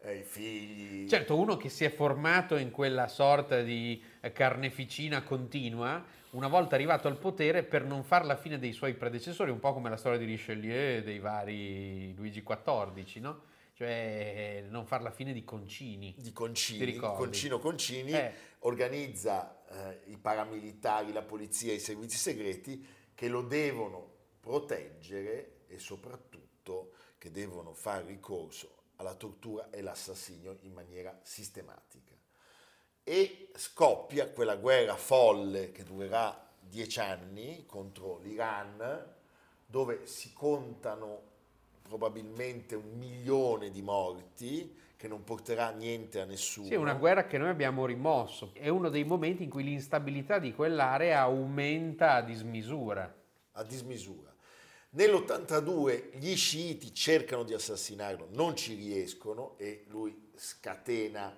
eh, 0.00 0.16
i 0.16 0.22
figli. 0.22 1.08
Certo, 1.08 1.38
uno 1.38 1.56
che 1.56 1.68
si 1.68 1.84
è 1.84 1.90
formato 1.90 2.56
in 2.56 2.70
quella 2.70 3.08
sorta 3.08 3.62
di 3.62 4.02
eh, 4.20 4.32
carneficina 4.32 5.22
continua, 5.22 6.04
una 6.30 6.48
volta 6.48 6.74
arrivato 6.74 7.06
al 7.06 7.18
potere 7.18 7.62
per 7.62 7.84
non 7.84 8.02
far 8.02 8.24
la 8.24 8.36
fine 8.36 8.58
dei 8.58 8.72
suoi 8.72 8.94
predecessori, 8.94 9.50
un 9.50 9.60
po' 9.60 9.72
come 9.72 9.88
la 9.88 9.96
storia 9.96 10.18
di 10.18 10.24
Richelieu 10.24 10.98
e 10.98 11.02
dei 11.02 11.20
vari 11.20 12.14
Luigi 12.16 12.42
XIV, 12.42 13.20
no? 13.20 13.52
Cioè 13.74 14.64
non 14.68 14.86
far 14.86 15.02
la 15.02 15.10
fine 15.10 15.32
di 15.32 15.44
Concini. 15.44 16.14
di 16.16 16.32
Concini? 16.32 16.78
Concino 16.96 17.58
Concini, 17.58 18.12
Eh. 18.12 18.32
organizza 18.60 19.64
eh, 19.68 20.02
i 20.06 20.16
paramilitari, 20.16 21.12
la 21.12 21.22
polizia 21.22 21.72
e 21.72 21.76
i 21.76 21.80
servizi 21.80 22.16
segreti 22.16 22.86
che 23.14 23.28
lo 23.28 23.42
devono 23.42 24.12
proteggere 24.40 25.64
e 25.66 25.78
soprattutto 25.78 26.92
che 27.18 27.30
devono 27.30 27.74
fare 27.74 28.06
ricorso 28.06 28.82
alla 28.96 29.14
tortura 29.14 29.68
e 29.70 29.80
all'assassinio 29.80 30.58
in 30.60 30.72
maniera 30.72 31.18
sistematica. 31.22 32.14
E 33.02 33.50
scoppia 33.56 34.28
quella 34.28 34.56
guerra 34.56 34.96
folle 34.96 35.72
che 35.72 35.82
durerà 35.82 36.52
dieci 36.60 37.00
anni 37.00 37.66
contro 37.66 38.18
l'Iran, 38.20 39.14
dove 39.66 40.06
si 40.06 40.32
contano 40.32 41.32
probabilmente 41.86 42.74
un 42.74 42.96
milione 42.98 43.70
di 43.70 43.82
morti, 43.82 44.82
che 44.96 45.06
non 45.08 45.22
porterà 45.22 45.70
niente 45.70 46.20
a 46.20 46.24
nessuno. 46.24 46.66
Sì, 46.66 46.72
è 46.74 46.76
una 46.76 46.94
guerra 46.94 47.26
che 47.26 47.36
noi 47.36 47.50
abbiamo 47.50 47.84
rimosso. 47.84 48.52
È 48.54 48.68
uno 48.68 48.88
dei 48.88 49.04
momenti 49.04 49.42
in 49.42 49.50
cui 49.50 49.62
l'instabilità 49.62 50.38
di 50.38 50.54
quell'area 50.54 51.20
aumenta 51.20 52.14
a 52.14 52.22
dismisura. 52.22 53.14
a 53.52 53.62
dismisura. 53.64 54.32
Nell'82 54.90 56.16
gli 56.18 56.34
sciiti 56.36 56.94
cercano 56.94 57.42
di 57.42 57.52
assassinarlo, 57.52 58.28
non 58.30 58.56
ci 58.56 58.74
riescono 58.74 59.54
e 59.58 59.84
lui 59.88 60.30
scatena 60.36 61.36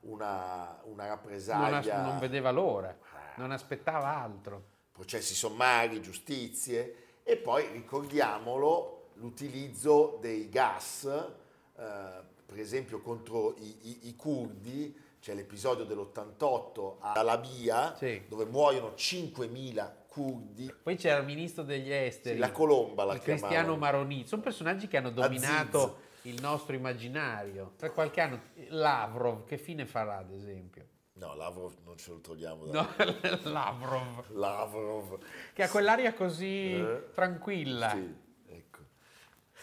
una, 0.00 0.80
una 0.84 1.02
Non, 1.04 1.08
rappresaglia, 1.08 2.02
non 2.02 2.18
vedeva 2.18 2.50
l'ora, 2.50 2.96
non 3.36 3.50
aspettava 3.50 4.08
altro. 4.08 4.74
processi 4.92 5.34
sommari, 5.34 6.00
giustizie 6.02 7.20
e 7.22 7.36
poi 7.36 7.66
ricordiamolo 7.72 8.95
l'utilizzo 9.18 10.18
dei 10.20 10.48
gas, 10.48 11.04
eh, 11.04 12.22
per 12.46 12.58
esempio 12.58 13.00
contro 13.00 13.54
i, 13.58 13.76
i- 13.82 14.08
i 14.08 14.16
curdi, 14.16 14.96
c'è 15.20 15.34
l'episodio 15.34 15.84
dell'88 15.84 16.96
a 17.00 17.22
Labia 17.22 17.94
Sì. 17.96 18.22
dove 18.28 18.44
muoiono 18.44 18.92
5.000 18.94 20.04
curdi, 20.06 20.72
Poi 20.82 20.96
c'era 20.96 21.18
il 21.18 21.26
ministro 21.26 21.62
degli 21.62 21.92
esteri, 21.92 22.36
Sì, 22.36 22.40
la 22.40 22.50
colomba 22.52 23.04
la 23.04 23.14
il 23.14 23.20
Cristiano 23.20 23.52
chiamavano. 23.54 23.76
Maronì. 23.76 24.26
Sono 24.26 24.40
personaggi 24.42 24.86
che 24.88 24.96
hanno 24.96 25.10
dominato 25.10 25.98
il 26.22 26.40
nostro 26.40 26.74
immaginario. 26.74 27.72
Tra 27.76 27.90
qualche 27.90 28.20
anno 28.20 28.40
Lavrov, 28.68 29.44
che 29.44 29.58
fine 29.58 29.84
farà 29.84 30.18
ad 30.18 30.30
esempio? 30.32 30.86
No, 31.14 31.34
Lavrov 31.34 31.74
non 31.84 31.96
ce 31.98 32.10
lo 32.10 32.20
togliamo 32.20 32.66
da 32.66 32.82
No, 32.82 32.88
Lavrov, 33.50 34.30
Lavrov. 34.30 35.18
che 35.52 35.62
ha 35.64 35.68
quell'aria 35.68 36.14
così 36.14 36.72
Eh, 36.72 37.10
tranquilla, 37.12 37.90
Sì. 37.90 38.14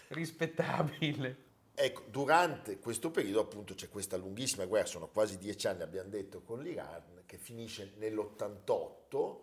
Rispettabile. 0.10 1.52
Ecco, 1.76 2.04
durante 2.08 2.78
questo 2.80 3.10
periodo 3.10 3.40
appunto 3.42 3.74
c'è 3.74 3.90
questa 3.90 4.16
lunghissima 4.16 4.66
guerra, 4.66 4.86
sono 4.86 5.08
quasi 5.08 5.38
dieci 5.40 5.68
anni 5.68 5.82
abbiamo 5.82 6.10
detto 6.10 6.42
con 6.42 6.62
l'Iran, 6.62 7.24
che 7.26 7.38
finisce 7.38 7.94
nell'88, 7.98 9.40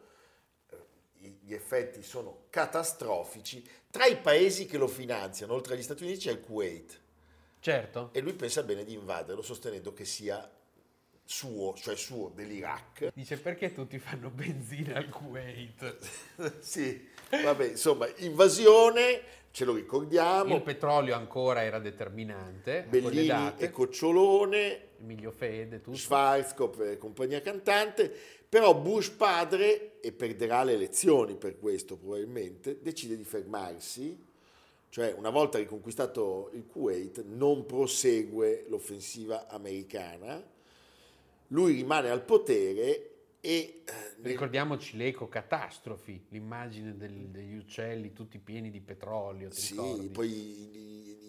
eh, 0.71 1.38
gli 1.40 1.52
effetti 1.52 2.02
sono 2.05 2.45
catastrofici, 2.50 3.69
tra 3.90 4.07
i 4.07 4.17
paesi 4.17 4.67
che 4.67 4.79
lo 4.79 4.87
finanziano, 4.87 5.55
oltre 5.55 5.75
agli 5.75 5.83
Stati 5.83 6.05
Uniti 6.05 6.21
c'è 6.21 6.31
il 6.31 6.40
Kuwait 6.40 7.00
Certo. 7.59 8.11
e 8.12 8.21
lui 8.21 8.35
pensa 8.35 8.62
bene 8.62 8.85
di 8.85 8.95
invaderlo 8.95 9.43
sostenendo 9.43 9.93
che 9.93 10.05
sia 10.05 10.49
suo, 11.25 11.75
cioè 11.75 11.97
suo 11.97 12.29
dell'Iraq. 12.35 13.12
Dice 13.14 13.38
perché 13.38 13.73
tutti 13.73 13.99
fanno 13.99 14.31
benzina 14.31 14.97
al 14.97 15.09
Kuwait? 15.09 15.99
sì, 16.61 17.09
vabbè, 17.31 17.69
insomma, 17.69 18.09
invasione, 18.17 19.23
ce 19.51 19.65
lo 19.65 19.75
ricordiamo, 19.75 20.57
Il 20.57 20.63
petrolio 20.63 21.15
ancora 21.15 21.63
era 21.63 21.79
determinante, 21.79 22.87
Bellini 22.89 23.27
date, 23.27 23.65
e 23.65 23.71
Cocciolone, 23.71 24.89
Emilio 25.01 25.31
Fede, 25.31 25.81
tutto. 25.81 25.97
Schwarzkopf 25.97 26.81
e 26.81 26.99
compagnia 26.99 27.41
cantante, 27.41 28.13
però 28.49 28.75
Bush 28.75 29.11
padre, 29.11 30.01
e 30.01 30.13
perderà 30.13 30.65
le 30.65 30.73
elezioni 30.73 31.37
per 31.37 31.59
questo 31.59 31.97
probabilmente, 31.97 32.79
decide 32.81 33.17
di 33.17 33.25
fermarsi, 33.25 34.27
cioè 34.89 35.15
una 35.17 35.31
volta 35.31 35.59
riconquistato 35.59 36.51
il 36.55 36.67
Kuwait 36.67 37.23
non 37.25 37.65
prosegue 37.65 38.65
l'offensiva 38.69 39.47
americana, 39.49 40.45
lui 41.49 41.75
rimane 41.75 42.11
al 42.11 42.23
potere 42.23 43.11
e... 43.41 43.83
eh, 43.85 43.93
nel- 44.19 44.33
Ricordiamoci 44.33 44.97
l'eco 44.97 45.29
catastrofi, 45.29 46.27
l'immagine 46.29 46.97
del- 46.97 47.29
degli 47.29 47.57
uccelli 47.57 48.13
tutti 48.13 48.39
pieni 48.39 48.71
di 48.71 48.81
petrolio, 48.81 49.51
sì, 49.51 49.71
ricordi? 49.73 50.09
poi 50.09 50.29
i, 50.29 50.79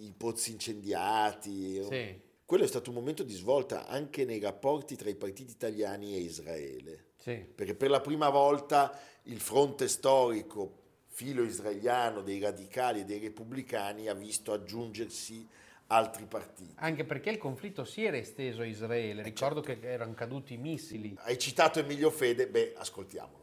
i- 0.03 0.06
i 0.08 0.13
pozzi 0.15 0.51
incendiati. 0.51 1.82
Sì, 1.84 2.30
Quello 2.46 2.65
è 2.65 2.68
stato 2.68 2.89
un 2.89 2.98
momento 2.98 3.24
di 3.24 3.34
svolta 3.34 3.88
anche 3.88 4.25
nei 4.25 4.39
rapporti 4.39 4.98
tra 4.98 5.10
i 5.10 5.15
partiti 5.15 5.51
italiani 5.51 6.15
e 6.15 6.20
Israele. 6.20 7.06
sì. 7.15 7.36
perché 7.56 7.75
per 7.75 7.89
la 7.89 8.01
prima 8.01 8.30
volta 8.30 9.00
il 9.24 9.39
fronte 9.39 9.88
storico 9.88 10.80
filo 11.08 11.44
israeliano 11.44 12.22
dei 12.22 12.39
radicali 12.39 13.01
e 13.01 13.06
dei 13.06 13.20
repubblicani 13.20 14.08
ha 14.10 14.13
visto 14.13 14.51
aggiungersi 14.51 15.48
altri 15.91 16.25
partiti. 16.25 16.74
Anche 16.77 17.03
perché 17.03 17.29
il 17.29 17.38
conflitto 17.38 17.83
si 17.83 18.03
era 18.05 18.15
esteso 18.17 18.62
a 18.62 18.65
Israele, 18.65 19.21
ricordo 19.21 19.62
certo. 19.62 19.81
che 19.81 19.91
erano 19.91 20.13
caduti 20.13 20.53
i 20.53 20.57
missili. 20.57 21.15
Hai 21.24 21.38
citato 21.38 21.79
Emilio 21.79 22.10
Fede, 22.10 22.48
beh, 22.48 22.75
ascoltiamolo. 22.77 23.39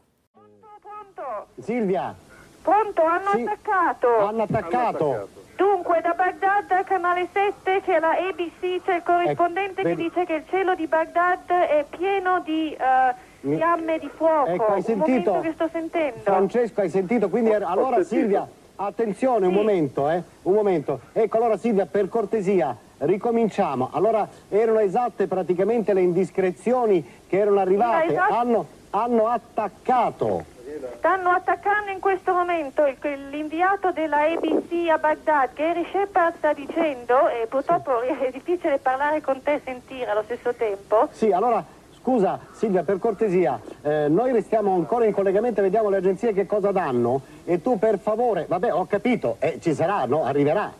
Pronto? 0.81 1.47
Silvia, 1.61 2.15
Pronto? 2.61 3.01
Hanno 3.03 3.31
Sì. 3.35 3.41
attaccato. 3.43 4.17
hanno 4.17 4.43
attaccato. 4.43 5.29
Dunque, 5.55 6.01
da 6.01 6.13
Baghdad, 6.13 6.83
canale 6.85 7.27
7, 7.31 7.81
c'è 7.85 7.99
la 7.99 8.11
ABC, 8.11 8.83
c'è 8.83 8.95
il 8.95 9.03
corrispondente 9.03 9.81
Ecco, 9.81 9.89
che 9.89 9.95
dice 9.95 10.25
che 10.25 10.33
il 10.33 10.43
cielo 10.49 10.75
di 10.75 10.87
Baghdad 10.87 11.49
è 11.49 11.85
pieno 11.89 12.41
di 12.41 12.73
eh, 12.73 13.13
Mi- 13.41 13.55
fiamme 13.57 13.99
di 13.99 14.09
fuoco. 14.13 14.49
Ecco, 14.49 14.65
hai 14.67 14.81
sentito? 14.81 15.39
che 15.41 15.51
sto 15.53 15.69
sentendo. 15.71 16.19
Francesco, 16.21 16.81
hai 16.81 16.89
sentito? 16.89 17.29
Quindi 17.29 17.53
allora 17.53 18.03
Silvia, 18.03 18.47
attenzione 18.87 19.45
un 19.45 19.51
Sì. 19.53 19.57
momento, 19.57 20.09
eh, 20.09 20.23
un 20.43 20.53
momento. 20.53 20.99
Ecco, 21.13 21.37
allora 21.37 21.57
Silvia, 21.57 21.85
per 21.85 22.07
cortesia, 22.09 22.75
ricominciamo. 22.99 23.89
Allora, 23.93 24.27
erano 24.49 24.79
esatte 24.79 25.27
praticamente 25.27 25.93
le 25.93 26.01
indiscrezioni 26.01 27.21
che 27.27 27.37
erano 27.37 27.59
arrivate. 27.59 28.11
esatto. 28.13 28.33
Hanno, 28.33 28.65
hanno 28.91 29.27
attaccato. 29.27 30.57
Stanno 30.97 31.29
attaccando 31.29 31.91
in 31.91 31.99
questo 31.99 32.31
momento 32.33 32.83
l'inviato 33.31 33.91
della 33.91 34.21
ABC 34.21 34.87
a 34.89 34.97
Baghdad, 34.97 35.49
Gary 35.53 35.85
Shepard, 35.91 36.35
sta 36.37 36.53
dicendo, 36.53 37.27
e 37.27 37.47
purtroppo 37.47 37.99
è 38.01 38.29
difficile 38.31 38.77
parlare 38.77 39.19
con 39.21 39.41
te 39.41 39.55
e 39.55 39.61
sentire 39.65 40.09
allo 40.09 40.23
stesso 40.23 40.53
tempo, 40.53 41.07
Sì, 41.11 41.31
allora, 41.31 41.63
scusa 42.09 42.39
Silvia, 42.53 42.81
per 42.81 42.97
cortesia, 42.97 43.59
eh, 43.83 44.07
noi 44.09 44.31
restiamo 44.31 44.73
ancora 44.73 45.05
in 45.05 45.13
collegamento, 45.13 45.61
vediamo 45.61 45.89
le 45.89 45.97
agenzie 45.97 46.33
che 46.33 46.47
cosa 46.47 46.71
danno 46.71 47.21
e 47.45 47.61
tu 47.61 47.77
per 47.77 47.99
favore, 47.99 48.45
vabbè, 48.47 48.73
ho 48.73 48.87
capito, 48.87 49.35
eh, 49.37 49.59
ci 49.61 49.75
sarà, 49.75 50.05
no? 50.05 50.23
Arriverà. 50.25 50.73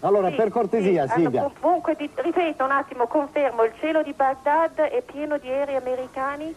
Allora, 0.00 0.28
Sì, 0.30 0.36
per 0.36 0.50
cortesia, 0.50 1.08
sì, 1.08 1.22
Silvia. 1.22 1.42
con- 1.42 1.52
comunque, 1.60 1.96
di- 1.96 2.08
ripeto 2.14 2.62
un 2.62 2.70
attimo, 2.70 3.08
confermo, 3.08 3.64
il 3.64 3.72
cielo 3.80 4.04
di 4.04 4.12
Baghdad 4.12 4.78
è 4.78 5.02
pieno 5.02 5.38
di 5.38 5.48
aerei 5.48 5.74
americani. 5.74 6.54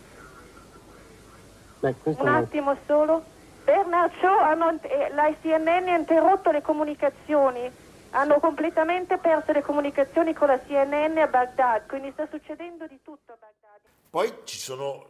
Beh, 1.80 1.96
Un 2.04 2.28
attimo 2.28 2.76
solo. 2.86 3.24
Bernard 3.66 4.12
Shaw, 4.20 4.38
hanno, 4.42 4.78
eh, 4.82 5.10
la 5.16 5.34
CNN 5.42 5.88
ha 5.88 5.98
interrotto 5.98 6.52
le 6.52 6.62
comunicazioni, 6.62 7.68
hanno 8.12 8.40
completamente 8.40 9.18
perso 9.18 9.52
le 9.54 9.64
comunicazioni 9.64 10.34
con 10.36 10.48
la 10.50 10.60
CNN 10.60 11.18
a 11.18 11.26
Baghdad, 11.26 11.88
quindi 11.88 12.12
sta 12.12 12.28
succedendo 12.30 12.86
di 12.86 13.00
tutto 13.04 13.32
a 13.32 13.38
Baghdad. 13.40 13.71
Poi 14.12 14.40
ci 14.44 14.58
sono 14.58 15.08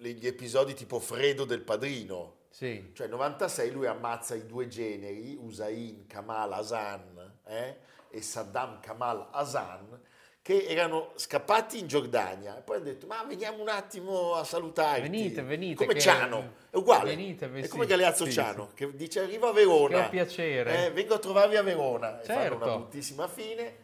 eh, 0.00 0.12
gli 0.12 0.24
episodi 0.26 0.72
tipo 0.74 1.00
Fredo 1.00 1.44
del 1.44 1.62
Padrino, 1.62 2.34
Sì. 2.50 2.90
cioè 2.94 3.08
nel 3.08 3.16
96 3.16 3.70
lui 3.72 3.86
ammazza 3.88 4.36
i 4.36 4.46
due 4.46 4.68
generi, 4.68 5.36
Usain 5.40 6.06
Kamal 6.06 6.52
Hassan 6.52 7.38
eh, 7.44 7.76
e 8.08 8.22
Saddam 8.22 8.78
Kamal 8.78 9.30
Hassan, 9.32 10.00
che 10.42 10.64
erano 10.64 11.10
scappati 11.16 11.80
in 11.80 11.88
Giordania 11.88 12.56
e 12.56 12.62
poi 12.62 12.76
hanno 12.76 12.84
detto 12.84 13.08
ma 13.08 13.24
veniamo 13.24 13.60
un 13.60 13.68
attimo 13.68 14.34
a 14.34 14.44
salutarti. 14.44 15.00
Venite, 15.02 15.42
venite, 15.42 15.84
Come 15.84 15.98
Ciano, 15.98 16.52
è 16.70 16.76
uguale. 16.76 17.16
Venite, 17.16 17.48
ve- 17.48 17.58
è 17.58 17.62
sì, 17.64 17.68
come 17.70 17.86
Galeazzo 17.86 18.26
sì, 18.26 18.32
Ciano, 18.32 18.70
che 18.74 18.94
dice 18.94 19.22
arrivo 19.22 19.48
a 19.48 19.52
Verona. 19.52 20.04
Che 20.04 20.10
piacere. 20.10 20.86
Eh, 20.86 20.90
vengo 20.92 21.14
a 21.14 21.18
trovarvi 21.18 21.56
a 21.56 21.62
Verona. 21.62 22.20
E 22.20 22.24
fanno 22.26 22.40
Certo. 22.42 22.56
una 22.64 22.76
bruttissima 22.76 23.26
fine. 23.26 23.76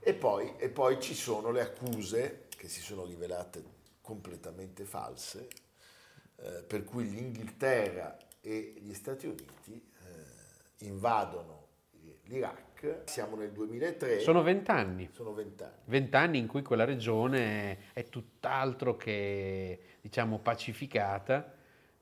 E 0.00 0.12
poi, 0.12 0.52
e 0.58 0.68
poi 0.68 1.00
ci 1.00 1.14
sono 1.14 1.50
le 1.50 1.62
accuse 1.62 2.42
che 2.58 2.68
si 2.68 2.82
sono 2.82 3.06
rivelate 3.06 3.62
completamente 4.10 4.84
false, 4.84 5.48
eh, 6.36 6.62
per 6.64 6.84
cui 6.84 7.10
l'Inghilterra 7.10 8.16
e 8.40 8.74
gli 8.78 8.94
Stati 8.94 9.26
Uniti 9.26 9.72
eh, 9.74 10.86
invadono 10.86 11.64
l'Iraq. 12.26 13.02
Siamo 13.06 13.34
nel 13.34 13.50
2003, 13.50 14.20
Sono 14.20 14.42
vent'anni. 14.42 15.08
sono 15.12 15.32
vent'anni. 15.34 15.80
Vent'anni 15.86 16.38
in 16.38 16.46
cui 16.46 16.62
quella 16.62 16.84
regione 16.84 17.92
è 17.92 18.04
tutt'altro 18.08 18.96
che, 18.96 19.80
diciamo, 20.00 20.38
pacificata. 20.38 21.52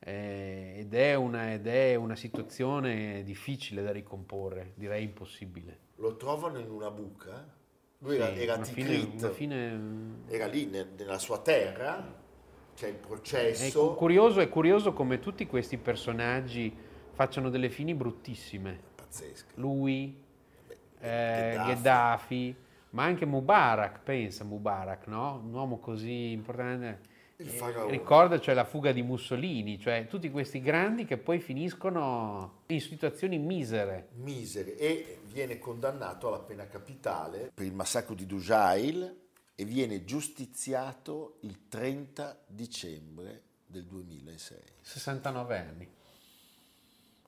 eh, 0.07 0.75
ed, 0.81 0.93
è 0.93 1.15
una, 1.15 1.55
ed 1.55 1.67
è 1.67 1.95
una 1.95 2.17
situazione 2.17 3.23
difficile 3.23 3.83
da 3.83 3.91
ricomporre, 3.93 4.73
direi 4.75 5.05
impossibile. 5.05 5.79
Lo 5.97 6.17
trovano 6.17 6.59
in 6.59 6.69
una 6.71 6.91
buca? 6.91 7.63
Lui 8.05 8.17
Sì, 8.17 8.21
era, 8.21 8.35
era 8.35 8.63
fine- 8.65 8.89
Tikrit, 8.91 9.23
una 9.23 9.31
fine- 9.31 9.81
era 10.29 10.47
lì 10.47 10.67
ne- 10.67 10.87
nella 10.95 11.19
sua 11.19 11.39
terra, 11.39 12.15
c'è 12.77 12.89
il 12.89 12.95
È 12.97 12.99
processo. 12.99 13.89
cu- 13.89 13.97
curioso, 13.97 14.41
è 14.41 14.49
curioso 14.51 14.93
come 14.93 15.21
tutti 15.21 15.47
questi 15.47 15.79
personaggi 15.79 16.71
facciano 17.13 17.49
delle 17.49 17.71
fini 17.71 17.95
bruttissime. 17.95 18.79
Pazzesco. 18.95 19.53
Lui, 19.55 20.23
eh, 21.01 21.53
Gheddafi. 21.55 21.73
Gheddafi, 21.73 22.57
ma 22.91 23.05
anche 23.05 23.25
Mubarak, 23.25 24.01
pensa 24.01 24.45
Mubarak, 24.45 25.07
no? 25.07 25.41
Un 25.43 25.55
uomo 25.55 25.79
così 25.79 26.33
importante. 26.33 27.13
Ricorda 27.89 28.41
cioè 28.41 28.55
la 28.55 28.65
fuga 28.65 28.93
di 28.93 29.03
Mussolini, 29.03 29.79
cioè 29.79 30.07
tutti 30.09 30.31
questi 30.31 30.61
grandi 30.61 31.05
che 31.05 31.19
poi 31.19 31.41
finiscono 31.41 32.63
in 32.67 32.81
situazioni 32.81 33.39
misere. 33.39 34.09
misere 34.15 34.77
e 34.77 35.19
viene 35.27 35.59
condannato 35.59 36.29
alla 36.29 36.41
pena 36.41 36.67
capitale 36.67 37.51
per 37.53 37.67
il 37.67 37.75
massacro 37.75 38.15
di 38.15 38.27
Dujail 38.27 39.23
e 39.55 39.65
viene 39.65 40.05
giustiziato 40.05 41.39
il 41.41 41.69
30 41.69 42.45
dicembre 42.47 43.43
del 43.67 43.85
2006. 43.85 44.59
69 44.81 45.59
anni. 45.59 45.89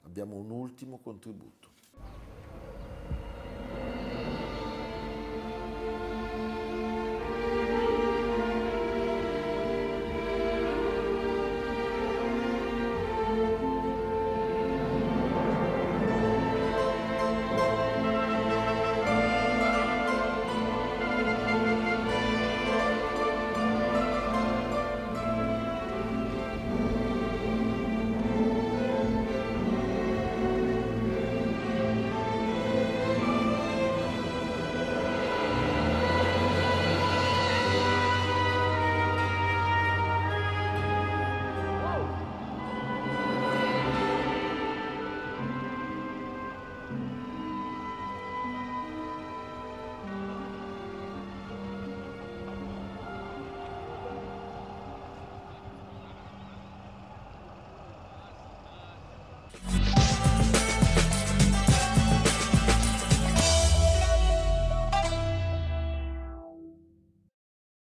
Abbiamo 0.03 0.37
un 0.37 0.51
ultimo 0.51 0.99
contributo. 0.99 1.75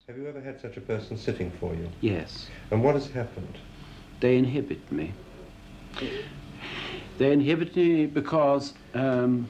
Have 0.08 0.18
you 0.18 0.30
ever 0.30 0.40
had 0.40 0.62
such 0.62 0.78
a 0.78 0.80
person 0.80 1.18
sitting 1.18 1.52
for 1.52 1.76
you? 1.76 1.90
Yes, 2.00 2.48
And 2.72 2.82
what 2.82 2.96
has 2.96 3.10
happened? 3.12 3.58
they 4.22 4.38
inhibit 4.38 4.90
me. 4.90 5.12
They 7.18 7.34
inhibit 7.34 7.76
me 7.76 8.06
because 8.06 8.74
um, 8.94 9.50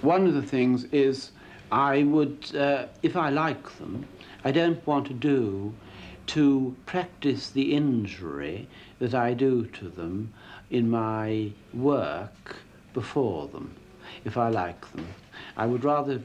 one 0.00 0.28
of 0.28 0.34
the 0.34 0.44
things 0.44 0.84
is 0.92 1.32
I 1.72 2.04
would, 2.04 2.54
uh, 2.54 2.86
if 3.02 3.16
I 3.16 3.30
like 3.30 3.78
them, 3.78 4.06
I 4.44 4.52
don't 4.52 4.86
want 4.86 5.08
to 5.08 5.12
do 5.12 5.74
to 6.28 6.76
practice 6.86 7.50
the 7.50 7.74
injury 7.74 8.68
that 9.00 9.12
I 9.12 9.34
do 9.34 9.66
to 9.66 9.88
them 9.88 10.32
in 10.70 10.88
my 10.88 11.50
work 11.72 12.58
before 12.92 13.48
them, 13.48 13.74
if 14.24 14.36
I 14.36 14.50
like 14.50 14.88
them. 14.92 15.08
I 15.56 15.66
would 15.66 15.84
rather, 15.84 16.20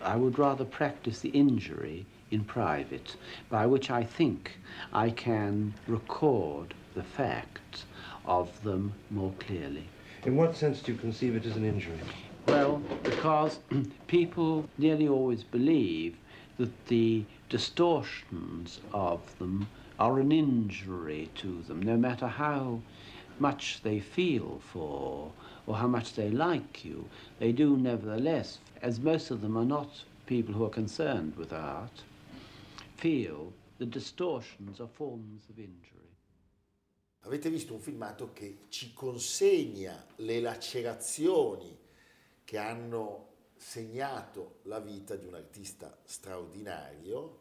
I 0.00 0.16
would 0.16 0.38
rather 0.38 0.64
practice 0.64 1.20
the 1.20 1.30
injury 1.30 2.06
in 2.30 2.44
private, 2.44 3.16
by 3.50 3.66
which 3.66 3.90
I 3.90 4.04
think 4.04 4.58
I 4.92 5.10
can 5.10 5.74
record 5.86 6.74
the 6.94 7.02
fact 7.02 7.84
of 8.24 8.62
them 8.62 8.94
more 9.10 9.32
clearly. 9.38 9.88
In 10.24 10.36
what 10.36 10.56
sense 10.56 10.80
do 10.80 10.92
you 10.92 10.98
conceive 10.98 11.36
it 11.36 11.44
as 11.44 11.56
an 11.56 11.64
injury? 11.64 11.98
Well, 12.46 12.82
because 13.04 13.58
people 14.06 14.68
nearly 14.78 15.08
always 15.08 15.44
believe 15.44 16.16
that 16.56 16.86
the 16.86 17.24
distortions 17.48 18.80
of 18.92 19.38
them 19.38 19.68
are 19.98 20.18
an 20.18 20.32
injury 20.32 21.30
to 21.36 21.62
them, 21.62 21.82
no 21.82 21.96
matter 21.96 22.26
how 22.26 22.80
much 23.38 23.82
they 23.82 24.00
feel 24.00 24.60
for 24.72 25.32
or 25.66 25.76
how 25.76 25.86
much 25.88 26.12
they 26.14 26.30
like 26.30 26.84
you, 26.84 27.04
they 27.38 27.52
do 27.52 27.76
nevertheless, 27.76 28.58
as 28.82 28.98
most 28.98 29.30
of 29.30 29.40
them 29.40 29.56
are 29.56 29.64
not 29.66 29.88
people 30.26 30.54
who 30.54 30.64
are 30.64 30.70
concerned 30.70 31.34
with 31.36 31.52
art, 31.52 32.02
feel 32.96 33.52
the 33.78 33.86
distortions 33.86 34.80
are 34.80 34.88
forms 34.88 35.48
of 35.48 35.58
injury. 35.58 35.90
Avete 37.26 37.48
visto 37.48 37.72
un 37.72 37.80
filmato 37.80 38.32
che 38.34 38.58
ci 38.68 38.92
consegna 38.92 40.04
le 40.16 40.40
lacerazioni 40.40 41.74
che 42.44 42.58
hanno 42.58 43.28
segnato 43.56 44.56
la 44.64 44.78
vita 44.78 45.16
di 45.16 45.24
un 45.26 45.34
artista 45.34 45.96
straordinario. 46.04 47.38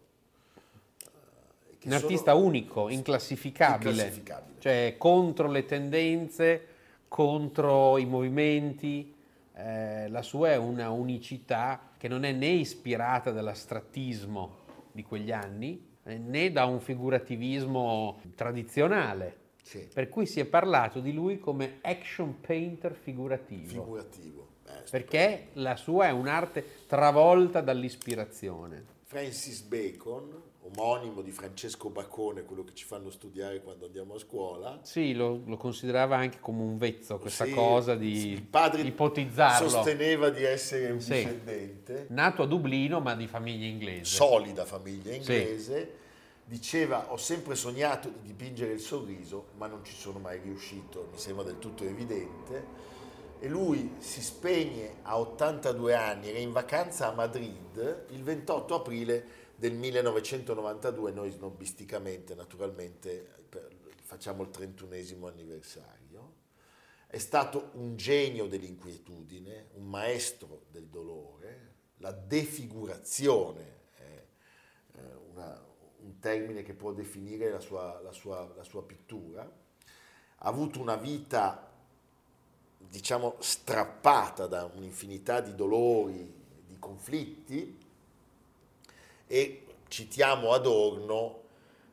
eh, 1.03 1.87
Un 1.87 1.91
artista 1.91 2.33
unico, 2.33 2.87
inclassificabile, 2.87 3.89
Inclassificabile. 3.91 4.59
cioè 4.61 4.95
contro 4.97 5.49
le 5.51 5.65
tendenze, 5.65 6.67
contro 7.13 7.99
i 7.99 8.05
movimenti. 8.05 9.13
eh, 9.55 10.09
la 10.09 10.23
sua 10.23 10.53
è 10.53 10.55
una 10.55 10.89
unicità 10.89 11.91
che 11.95 12.07
non 12.07 12.23
è 12.23 12.31
né 12.31 12.47
ispirata 12.47 13.29
dall'astrattismo 13.29 14.55
di 14.91 15.03
quegli 15.03 15.31
anni 15.31 15.91
eh, 16.05 16.17
né 16.17 16.51
da 16.51 16.65
un 16.65 16.79
figurativismo 16.79 18.19
tradizionale. 18.33 19.41
Sì. 19.61 19.87
Per 19.93 20.09
cui 20.09 20.25
si 20.25 20.39
è 20.39 20.45
parlato 20.45 21.01
di 21.01 21.13
lui 21.13 21.37
come 21.37 21.77
action 21.81 22.39
painter 22.41 22.95
figurativo, 22.95 23.83
figurativo. 23.83 24.47
Eh, 24.65 24.89
perché 24.89 25.49
la 25.53 25.75
sua 25.75 26.07
è 26.07 26.11
un'arte 26.11 26.65
travolta 26.87 27.61
dall'ispirazione. 27.61 28.85
Francis 29.03 29.61
Bacon, 29.61 30.41
omonimo 30.65 31.21
di 31.21 31.31
Francesco 31.31 31.89
Bacone, 31.89 32.43
quello 32.43 32.63
che 32.63 32.73
ci 32.73 32.85
fanno 32.85 33.09
studiare 33.09 33.61
quando 33.61 33.85
andiamo 33.85 34.15
a 34.15 34.19
scuola. 34.19 34.79
Sì, 34.83 35.13
lo, 35.13 35.41
lo 35.45 35.57
considerava 35.57 36.15
anche 36.15 36.39
come 36.39 36.61
un 36.61 36.77
vezzo 36.77 37.17
questa 37.19 37.45
Sì, 37.45 37.51
cosa 37.51 37.93
il 37.93 37.99
di 37.99 38.47
padre 38.49 38.81
ipotizzarlo. 38.81 39.67
sosteneva 39.69 40.29
di 40.29 40.43
essere 40.43 40.91
un 40.91 40.99
Sì. 41.01 41.11
discendente, 41.13 42.05
Nato 42.09 42.43
a 42.43 42.45
Dublino 42.47 42.99
ma 42.99 43.15
di 43.15 43.27
famiglia 43.27 43.65
inglese. 43.65 44.05
solida 44.05 44.65
famiglia 44.65 45.13
inglese, 45.13 46.01
diceva 46.45 47.11
ho 47.11 47.17
sempre 47.17 47.55
sognato 47.55 48.09
di 48.09 48.27
dipingere 48.27 48.73
il 48.73 48.79
sorriso, 48.79 49.47
ma 49.57 49.67
non 49.67 49.83
ci 49.83 49.93
sono 49.95 50.19
mai 50.19 50.39
riuscito, 50.39 51.09
mi 51.11 51.17
sembra 51.17 51.43
del 51.43 51.59
tutto 51.59 51.83
evidente. 51.83 52.91
E 53.39 53.49
lui 53.49 53.95
si 53.97 54.21
spegne 54.21 54.95
a 55.01 55.19
82 55.19 55.93
anni, 55.93 56.29
era 56.29 56.39
in 56.39 56.53
vacanza 56.53 57.09
a 57.09 57.13
Madrid 57.13 58.05
il 58.11 58.23
28 58.23 58.75
aprile 58.75 59.25
del 59.63 59.75
1992, 59.75 61.13
noi 61.13 61.31
snobisticamente 61.31 62.35
naturalmente 62.35 63.45
facciamo 64.01 64.43
il 64.43 64.49
31esimo 64.49 65.25
anniversario. 65.25 66.33
È 67.07 67.17
stato 67.17 67.69
un 67.75 67.95
genio 67.95 68.47
dell'inquietudine, 68.47 69.67
un 69.75 69.87
maestro 69.87 70.63
del 70.69 70.87
dolore, 70.87 71.75
la 71.99 72.11
defigurazione 72.11 73.79
è 73.95 74.23
eh, 74.95 74.99
una- 75.31 75.65
un 75.99 76.19
termine 76.19 76.61
che 76.63 76.73
può 76.73 76.91
definire 76.91 77.49
la 77.49 77.61
sua, 77.61 78.01
la 78.01 78.11
sua- 78.11 78.51
la 78.57 78.63
sua 78.63 78.83
pittura. 78.83 79.43
Ha 79.43 80.45
avuto 80.45 80.81
una 80.81 80.97
vita, 80.97 81.71
diciamo, 82.79 83.37
strappata 83.39 84.45
da 84.45 84.65
un'infinità 84.65 85.39
di 85.39 85.55
dolori, 85.55 86.33
di 86.67 86.77
conflitti 86.77 87.82
e 89.33 89.65
citiamo 89.87 90.51
Adorno 90.53 91.41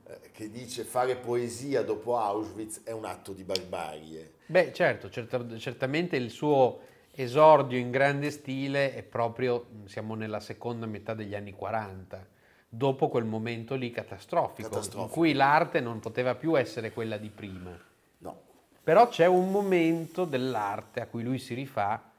eh, 0.07 0.31
che 0.31 0.51
dice 0.51 0.85
fare 0.85 1.17
poesia 1.17 1.83
dopo 1.83 2.19
Auschwitz 2.19 2.83
è 2.85 2.91
un 2.91 3.07
atto 3.07 3.33
di 3.33 3.45
barbarie. 3.45 4.35
Beh, 4.45 4.75
certo, 4.75 5.09
certa- 5.09 5.57
certamente 5.57 6.17
il 6.17 6.29
suo 6.29 6.81
esordio 7.13 7.79
in 7.79 7.91
grande 7.91 8.31
stile 8.31 8.95
è 8.95 9.03
proprio, 9.03 9.69
siamo 9.87 10.15
nella 10.15 10.41
seconda 10.41 10.85
metà 10.85 11.15
degli 11.15 11.35
anni 11.35 11.53
40, 11.53 12.27
dopo 12.69 13.09
quel 13.09 13.25
momento 13.25 13.75
lì 13.75 13.91
catastrofico, 13.91 14.69
Catastrofico. 14.69 15.03
in 15.05 15.11
cui 15.11 15.33
l'arte 15.33 15.81
non 15.81 15.99
poteva 15.99 16.35
più 16.35 16.59
essere 16.59 16.93
quella 16.93 17.17
di 17.17 17.31
prima. 17.31 17.75
No. 18.19 18.41
Però 18.85 19.09
c'è 19.09 19.25
un 19.25 19.51
momento 19.51 20.27
dell'arte 20.27 21.01
a 21.01 21.07
cui 21.07 21.23
lui 21.23 21.39
si 21.39 21.55
rifà 21.55 22.13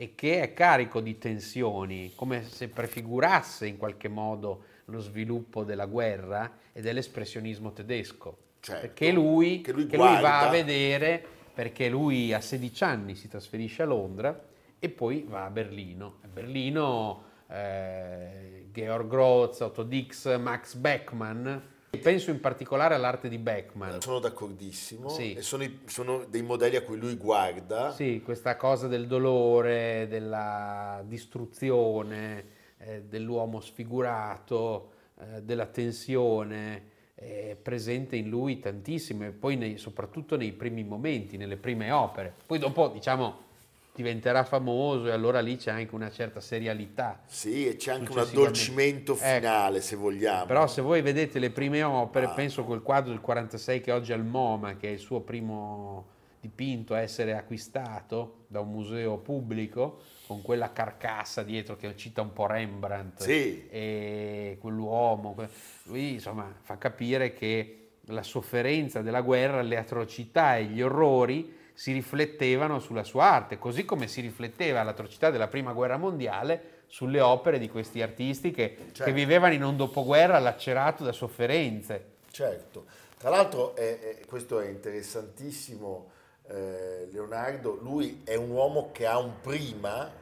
e 0.00 0.14
che 0.14 0.40
è 0.40 0.54
carico 0.54 1.02
di 1.02 1.18
tensioni, 1.18 2.12
come 2.14 2.42
se 2.44 2.68
prefigurasse 2.68 3.66
in 3.66 3.76
qualche 3.76 4.08
modo 4.08 4.64
lo 4.86 4.98
sviluppo 4.98 5.62
della 5.62 5.84
guerra 5.84 6.50
e 6.72 6.80
dell'espressionismo 6.80 7.74
tedesco. 7.74 8.38
Certo, 8.60 8.80
perché 8.80 9.12
lui, 9.12 9.60
che 9.60 9.72
lui 9.72 9.84
che 9.84 9.98
lui 9.98 10.18
va 10.22 10.40
a 10.40 10.48
vedere, 10.48 11.22
perché 11.52 11.90
lui 11.90 12.32
a 12.32 12.40
16 12.40 12.82
anni 12.82 13.14
si 13.14 13.28
trasferisce 13.28 13.82
a 13.82 13.84
Londra 13.84 14.42
e 14.78 14.88
poi 14.88 15.26
va 15.28 15.44
a 15.44 15.50
Berlino. 15.50 16.20
A 16.22 16.28
Berlino 16.28 17.24
eh, 17.48 18.68
Georg 18.72 19.06
Groz, 19.06 19.60
Otto 19.60 19.82
Dix, 19.82 20.34
Max 20.38 20.76
Beckmann. 20.76 21.58
Penso 21.98 22.30
in 22.30 22.40
particolare 22.40 22.94
all'arte 22.94 23.28
di 23.28 23.36
Beckmann. 23.36 23.98
Sono 23.98 24.20
d'accordissimo 24.20 25.08
Sì. 25.08 25.34
e 25.34 25.42
sono, 25.42 25.64
i- 25.64 25.80
sono 25.86 26.24
dei 26.24 26.40
modelli 26.42 26.76
a 26.76 26.82
cui 26.82 26.96
lui 26.96 27.16
guarda. 27.16 27.90
Sì, 27.92 28.22
questa 28.24 28.56
cosa 28.56 28.86
del 28.86 29.06
dolore, 29.06 30.06
della 30.08 31.02
distruzione, 31.04 32.44
eh, 32.78 33.02
dell'uomo 33.02 33.60
sfigurato, 33.60 34.92
eh, 35.18 35.42
della 35.42 35.66
tensione, 35.66 36.88
è 37.14 37.54
presente 37.60 38.16
in 38.16 38.30
lui 38.30 38.60
tantissimo 38.60 39.24
e 39.26 39.30
poi 39.30 39.56
nei- 39.56 39.76
soprattutto 39.76 40.36
nei 40.36 40.52
primi 40.52 40.84
momenti, 40.84 41.36
nelle 41.36 41.56
prime 41.56 41.90
opere. 41.90 42.32
Poi 42.46 42.58
dopo, 42.58 42.88
diciamo, 42.88 43.48
diventerà 43.94 44.44
famoso 44.44 45.06
e 45.08 45.10
allora 45.10 45.40
lì 45.40 45.56
c'è 45.56 45.70
anche 45.70 45.94
una 45.94 46.10
certa 46.10 46.40
serialità. 46.40 47.20
Sì, 47.26 47.66
e 47.68 47.76
c'è 47.76 47.92
anche 47.92 48.12
un 48.12 48.18
addolcimento 48.18 49.12
Ecco. 49.12 49.22
finale, 49.24 49.80
se 49.80 49.96
vogliamo. 49.96 50.46
Però 50.46 50.66
se 50.66 50.80
voi 50.80 51.02
vedete 51.02 51.38
le 51.38 51.50
prime 51.50 51.82
opere, 51.82 52.26
Ah. 52.26 52.30
penso 52.30 52.64
quel 52.64 52.82
quadro 52.82 53.10
del 53.10 53.20
46 53.20 53.80
che 53.80 53.92
oggi 53.92 54.12
è 54.12 54.14
al 54.14 54.24
MoMA, 54.24 54.76
che 54.76 54.88
è 54.88 54.92
il 54.92 54.98
suo 54.98 55.20
primo 55.20 56.06
dipinto 56.40 56.94
a 56.94 57.00
essere 57.00 57.36
acquistato 57.36 58.44
da 58.46 58.60
un 58.60 58.70
museo 58.70 59.18
pubblico, 59.18 60.00
con 60.26 60.40
quella 60.40 60.72
carcassa 60.72 61.42
dietro 61.42 61.76
che 61.76 61.94
cita 61.96 62.22
un 62.22 62.32
po' 62.32 62.46
Rembrandt 62.46 63.20
Sì. 63.22 63.66
e 63.68 64.56
quell'uomo, 64.60 65.34
que- 65.34 65.48
lui 65.84 66.12
insomma 66.14 66.50
fa 66.62 66.78
capire 66.78 67.34
che 67.34 67.74
la 68.06 68.22
sofferenza 68.22 69.02
della 69.02 69.20
guerra, 69.20 69.60
le 69.60 69.76
atrocità 69.76 70.56
e 70.56 70.64
gli 70.64 70.80
orrori 70.80 71.58
si 71.80 71.92
riflettevano 71.92 72.78
sulla 72.78 73.04
sua 73.04 73.24
arte, 73.24 73.56
così 73.56 73.86
come 73.86 74.06
si 74.06 74.20
rifletteva 74.20 74.82
l'atrocità 74.82 75.30
della 75.30 75.48
prima 75.48 75.72
guerra 75.72 75.96
mondiale 75.96 76.82
sulle 76.88 77.22
opere 77.22 77.58
di 77.58 77.70
questi 77.70 78.02
artisti 78.02 78.50
che, 78.50 78.76
Certo. 78.92 79.04
che 79.04 79.12
vivevano 79.12 79.54
in 79.54 79.62
un 79.64 79.78
dopoguerra 79.78 80.38
lacerato 80.38 81.04
da 81.04 81.12
sofferenze. 81.12 82.04
Certo, 82.30 82.84
tra 83.16 83.30
l'altro 83.30 83.74
è- 83.76 83.98
è- 83.98 84.26
questo 84.26 84.60
è 84.60 84.68
interessantissimo, 84.68 86.10
eh, 86.48 87.08
Leonardo, 87.12 87.78
lui 87.80 88.20
è 88.24 88.34
un 88.34 88.50
uomo 88.50 88.90
che 88.92 89.06
ha 89.06 89.18
un 89.18 89.40
prima 89.40 90.12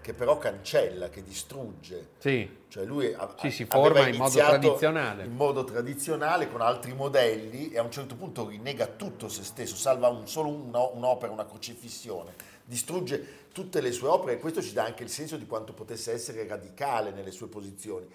che 0.00 0.14
però 0.14 0.38
cancella, 0.38 1.08
che 1.08 1.22
distrugge. 1.22 2.10
Sì, 2.18 2.58
Cioè 2.70 2.84
lui 2.84 3.12
a- 3.12 3.34
Sì, 3.38 3.50
si 3.50 3.64
forma 3.64 4.06
in 4.06 4.16
modo 4.16 4.38
tradizionale. 4.38 5.24
In 5.24 5.34
modo 5.34 5.64
tradizionale 5.64 6.48
con 6.48 6.60
altri 6.60 6.92
modelli 6.94 7.70
e 7.72 7.78
a 7.78 7.82
un 7.82 7.90
certo 7.90 8.14
punto 8.14 8.46
rinnega 8.46 8.86
tutto 8.86 9.28
se 9.28 9.42
stesso, 9.42 9.74
salva 9.74 10.08
un- 10.08 10.28
solo 10.28 10.50
una- 10.50 10.86
un'opera, 10.86 11.32
una 11.32 11.46
crocifissione, 11.46 12.32
distrugge 12.64 13.48
tutte 13.52 13.80
le 13.80 13.90
sue 13.90 14.06
opere 14.08 14.34
e 14.34 14.38
questo 14.38 14.62
ci 14.62 14.72
dà 14.72 14.84
anche 14.84 15.02
il 15.02 15.08
senso 15.10 15.36
di 15.36 15.46
quanto 15.46 15.72
potesse 15.72 16.12
essere 16.12 16.46
radicale 16.46 17.10
nelle 17.10 17.32
sue 17.32 17.48
posizioni. 17.48 18.06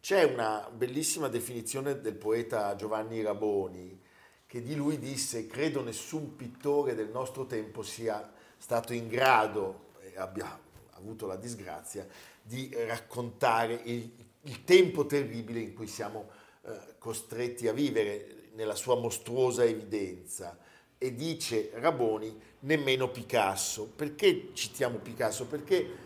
C'è 0.00 0.22
una 0.22 0.68
bellissima 0.72 1.26
definizione 1.26 2.00
del 2.00 2.14
poeta 2.14 2.76
Giovanni 2.76 3.22
Raboni 3.22 4.00
che 4.46 4.62
di 4.62 4.76
lui 4.76 5.00
disse 5.00 5.48
credo 5.48 5.82
nessun 5.82 6.36
pittore 6.36 6.94
del 6.94 7.08
nostro 7.08 7.46
tempo 7.46 7.82
sia 7.82 8.30
stato 8.56 8.92
in 8.92 9.08
grado 9.08 9.86
e 10.00 10.12
abbia 10.16 10.56
avuto 10.96 11.26
la 11.26 11.36
disgrazia 11.36 12.06
di 12.42 12.70
raccontare 12.86 13.80
il, 13.84 14.10
il 14.42 14.64
tempo 14.64 15.06
terribile 15.06 15.60
in 15.60 15.74
cui 15.74 15.86
siamo 15.86 16.28
eh, 16.62 16.94
costretti 16.98 17.68
a 17.68 17.72
vivere 17.72 18.50
nella 18.54 18.74
sua 18.74 18.96
mostruosa 18.96 19.64
evidenza. 19.64 20.58
E 20.98 21.14
dice 21.14 21.70
Raboni, 21.74 22.40
nemmeno 22.60 23.10
Picasso. 23.10 23.86
Perché 23.94 24.50
citiamo 24.54 24.98
Picasso? 24.98 25.46
Perché 25.46 26.04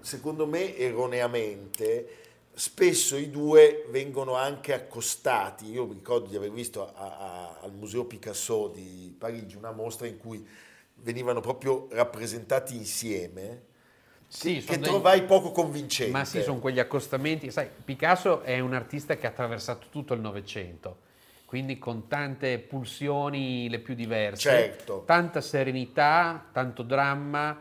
secondo 0.00 0.46
me 0.46 0.76
erroneamente 0.76 2.16
spesso 2.52 3.16
i 3.16 3.30
due 3.30 3.86
vengono 3.90 4.34
anche 4.34 4.72
accostati. 4.72 5.70
Io 5.70 5.86
mi 5.86 5.94
ricordo 5.94 6.28
di 6.28 6.36
aver 6.36 6.50
visto 6.50 6.92
a- 6.92 7.16
a- 7.16 7.58
al 7.60 7.72
Museo 7.72 8.04
Picasso 8.04 8.68
di 8.68 9.14
Parigi 9.16 9.56
una 9.56 9.72
mostra 9.72 10.06
in 10.06 10.18
cui 10.18 10.46
venivano 10.96 11.40
proprio 11.40 11.86
rappresentati 11.90 12.74
insieme, 12.76 13.68
Sì, 14.32 14.62
che 14.64 14.78
dei- 14.78 14.88
trovai 14.88 15.24
poco 15.24 15.50
convincente. 15.50 16.12
Ma 16.12 16.24
sì, 16.24 16.40
sono 16.40 16.60
quegli 16.60 16.78
accostamenti. 16.78 17.50
Sai, 17.50 17.68
Picasso 17.84 18.42
è 18.42 18.60
un 18.60 18.74
artista 18.74 19.16
che 19.16 19.26
ha 19.26 19.30
attraversato 19.30 19.88
tutto 19.90 20.14
il 20.14 20.20
Novecento, 20.20 20.98
quindi 21.46 21.78
con 21.80 22.06
tante 22.06 22.60
pulsioni 22.60 23.68
le 23.68 23.80
più 23.80 23.94
diverse, 23.94 24.48
Certo. 24.48 25.02
tanta 25.04 25.40
serenità, 25.40 26.46
tanto 26.52 26.82
dramma, 26.84 27.58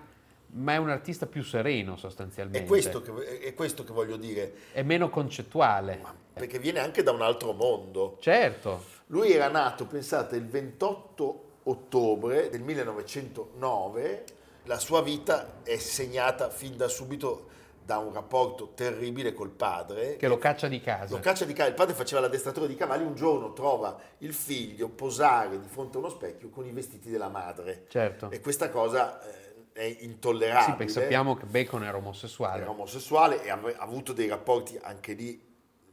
ma 0.51 0.73
è 0.73 0.77
un 0.77 0.89
artista 0.91 1.25
più 1.25 1.41
sereno 1.43 1.97
sostanzialmente. 1.97 2.65
È 2.65 2.67
questo, 2.67 3.01
che, 3.01 3.39
è 3.39 3.53
questo 3.55 3.83
che 3.83 3.91
voglio 3.91 4.15
dire, 4.17 4.53
È 4.71 4.83
meno 4.83 5.09
concettuale. 5.09 5.99
perché 6.33 6.59
viene 6.59 6.79
anche 6.79 7.01
da 7.01 7.11
un 7.11 7.23
altro 7.23 7.51
mondo. 7.53 8.17
Certo, 8.21 8.85
Lui 9.07 9.31
era 9.31 9.47
nato, 9.47 9.87
pensate, 9.87 10.35
il 10.35 10.45
28 10.47 11.43
ottobre 11.63 12.49
del 12.49 12.61
1909, 12.61 14.23
la 14.69 14.77
sua 14.77 15.01
vita 15.01 15.61
è 15.63 15.77
segnata 15.77 16.51
fin 16.51 16.77
da 16.77 16.87
subito 16.87 17.47
da 17.83 17.97
un 17.97 18.13
rapporto 18.13 18.73
terribile 18.75 19.33
col 19.33 19.49
padre. 19.49 20.15
che 20.17 20.27
lo 20.27 20.37
caccia 20.37 20.67
di 20.67 20.79
casa. 20.79 21.15
Lo 21.15 21.19
caccia 21.19 21.43
di 21.43 21.53
cavalli, 21.53 21.71
il 21.71 21.75
padre 21.75 21.95
faceva 21.95 22.21
l'addestratore 22.21 22.67
di 22.67 22.75
cavalli, 22.75 23.03
un 23.03 23.15
giorno 23.15 23.51
trova 23.53 23.99
il 24.19 24.31
figlio 24.31 24.87
posare 24.89 25.59
di 25.59 25.67
fronte 25.67 25.97
a 25.97 26.01
uno 26.01 26.09
specchio 26.09 26.49
con 26.49 26.67
i 26.67 26.71
vestiti 26.71 27.09
della 27.09 27.29
madre. 27.29 27.85
Certo. 27.89 28.29
E 28.29 28.41
questa 28.41 28.69
cosa 28.69 29.19
eh, 29.23 29.71
è 29.73 29.95
Sì, 29.97 30.05
intollerabile. 30.05 30.77
perché 30.77 30.91
sappiamo 30.91 31.35
che 31.35 31.45
Bacon 31.47 31.83
era 31.83 31.97
omosessuale. 31.97 32.61
era 32.61 32.69
omosessuale 32.69 33.41
e 33.41 33.49
ha 33.49 33.59
avuto 33.79 34.13
dei 34.13 34.27
rapporti 34.27 34.77
anche 34.79 35.13
lì 35.13 35.47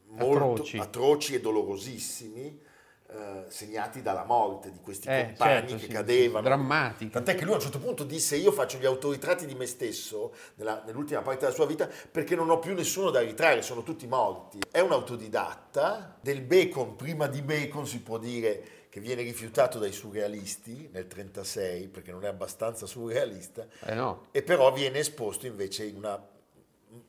molto 0.09 0.53
Atroci. 0.53 0.77
atroci, 0.77 1.35
e 1.35 1.41
dolorosissimi, 1.41 2.61
eh, 3.09 3.45
segnati 3.49 4.03
dalla 4.03 4.25
morte 4.25 4.71
di 4.73 4.81
questi 4.81 5.09
Eh, 5.09 5.27
compagni 5.27 5.61
certo, 5.69 5.75
che 5.77 5.83
sì, 5.83 5.89
cadevano. 5.89 6.39
sì, 6.43 6.49
drammatiche. 6.49 7.11
Tant'è 7.13 7.35
che 7.35 7.45
lui 7.45 7.53
a 7.53 7.57
un 7.57 7.63
certo 7.63 7.79
punto 7.79 8.05
disse 8.05 8.37
io 8.37 8.53
faccio 8.53 8.79
gli 8.79 8.87
autoritratti 8.87 9.47
di 9.47 9.55
me 9.55 9.67
stesso 9.67 10.35
nella- 10.57 10.83
nell'ultima 10.85 11.23
parte 11.23 11.41
della 11.41 11.53
sua 11.55 11.67
vita 11.67 11.89
perché 12.11 12.35
non 12.35 12.51
ho 12.51 12.59
più 12.59 12.75
nessuno 12.75 13.11
da 13.11 13.21
ritrarre, 13.21 13.63
sono 13.63 13.83
tutti 13.83 14.07
morti. 14.07 14.59
È 14.71 14.81
un 14.81 14.93
autodidatta, 14.93 16.19
del 16.21 16.41
Bacon, 16.43 16.97
prima 16.97 17.27
di 17.29 17.43
Bacon 17.43 17.87
si 17.87 18.01
può 18.01 18.19
dire 18.19 18.85
che 18.89 19.01
viene 19.01 19.23
rifiutato 19.23 19.79
dai 19.79 19.93
surrealisti 19.93 20.73
nel 20.93 21.07
1936 21.07 21.89
perché 21.89 22.11
non 22.13 22.25
è 22.25 22.29
abbastanza 22.29 22.87
surrealista 22.87 23.67
Eh 23.85 23.95
no, 23.95 24.27
e 24.31 24.43
però 24.43 24.73
viene 24.73 24.99
esposto 25.01 25.47
invece 25.47 25.85
in 25.85 25.97
una 25.97 26.19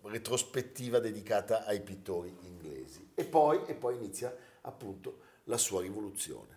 retrospettiva 0.03 0.99
dedicata 0.99 1.65
ai 1.65 1.81
pittori 1.81 2.35
inglesi. 2.41 3.11
E 3.15 3.23
poi, 3.25 3.61
e 3.65 3.73
poi 3.73 3.95
inizia 3.95 4.35
appunto 4.61 5.19
la 5.47 5.57
sua 5.57 5.81
rivoluzione. 5.81 6.56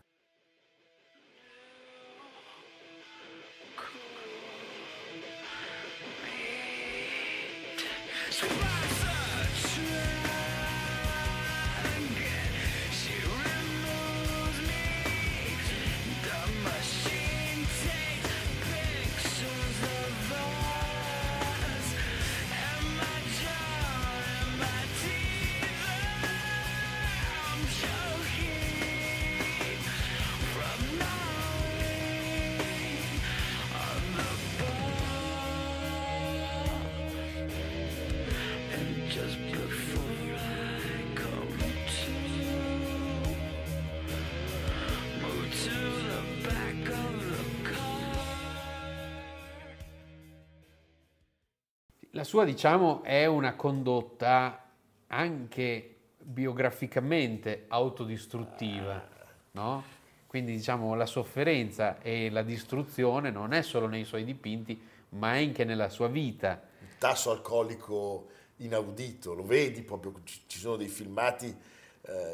Sua, 52.31 52.45
diciamo, 52.45 53.03
è 53.03 53.27
una 53.27 53.57
condotta 53.57 54.65
anche 55.09 55.97
biograficamente 56.17 57.65
autodistruttiva, 57.67 59.05
no? 59.51 59.83
Quindi 60.29 60.53
diciamo 60.53 60.95
la 60.95 61.07
sofferenza 61.07 62.01
e 62.01 62.31
la 62.31 62.43
distruzione 62.43 63.33
non 63.33 63.53
è 63.53 63.63
solo 63.63 63.89
nei 63.89 64.05
suoi 64.05 64.23
dipinti, 64.23 64.81
ma 65.09 65.31
anche 65.31 65.65
nella 65.65 65.89
sua 65.89 66.07
vita. 66.07 66.63
Il 66.79 66.99
tasso 66.99 67.33
alcolico 67.33 68.29
inaudito, 68.59 69.35
lo 69.35 69.43
vedi 69.43 69.83
proprio, 69.83 70.15
ci 70.25 70.59
sono 70.61 70.77
dei 70.77 70.87
filmati 70.87 71.53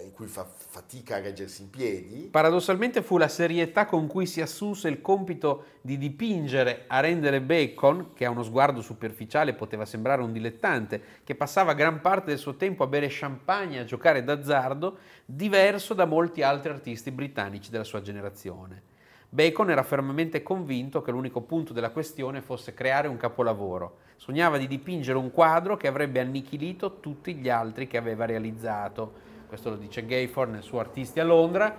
in 0.04 0.12
cui 0.12 0.26
fa 0.26 0.44
fatica 0.44 1.16
a 1.16 1.20
reggersi 1.20 1.62
in 1.62 1.70
piedi. 1.70 2.28
Paradossalmente 2.30 3.02
fu 3.02 3.18
la 3.18 3.28
serietà 3.28 3.84
con 3.84 4.06
cui 4.06 4.26
si 4.26 4.40
assunse 4.40 4.88
il 4.88 5.00
compito 5.00 5.64
di 5.80 5.98
dipingere 5.98 6.84
a 6.86 7.00
rendere 7.00 7.40
Bacon, 7.40 8.12
che 8.14 8.24
a 8.24 8.30
uno 8.30 8.42
sguardo 8.42 8.80
superficiale 8.80 9.54
poteva 9.54 9.84
sembrare 9.84 10.22
un 10.22 10.32
dilettante, 10.32 11.02
che 11.24 11.34
passava 11.34 11.74
gran 11.74 12.00
parte 12.00 12.30
del 12.30 12.38
suo 12.38 12.54
tempo 12.54 12.84
a 12.84 12.86
bere 12.86 13.08
champagne 13.10 13.76
e 13.76 13.80
a 13.80 13.84
giocare 13.84 14.22
d'azzardo, 14.22 14.98
diverso 15.24 15.94
da 15.94 16.04
molti 16.04 16.42
altri 16.42 16.70
artisti 16.70 17.10
britannici 17.10 17.70
della 17.70 17.84
sua 17.84 18.00
generazione. 18.00 18.94
Bacon 19.28 19.70
era 19.70 19.82
fermamente 19.82 20.42
convinto 20.42 21.02
che 21.02 21.10
l'unico 21.10 21.40
punto 21.42 21.72
della 21.72 21.90
questione 21.90 22.40
fosse 22.40 22.72
creare 22.72 23.08
un 23.08 23.16
capolavoro. 23.16 23.98
Sognava 24.16 24.56
di 24.56 24.68
dipingere 24.68 25.18
un 25.18 25.32
quadro 25.32 25.76
che 25.76 25.88
avrebbe 25.88 26.20
annichilito 26.20 27.00
tutti 27.00 27.34
gli 27.34 27.48
altri 27.48 27.88
che 27.88 27.96
aveva 27.98 28.24
realizzato. 28.24 29.25
Questo 29.46 29.70
lo 29.70 29.76
dice 29.76 30.04
Gayford 30.04 30.50
nel 30.50 30.62
suo 30.62 30.80
Artisti 30.80 31.20
a 31.20 31.24
Londra 31.24 31.74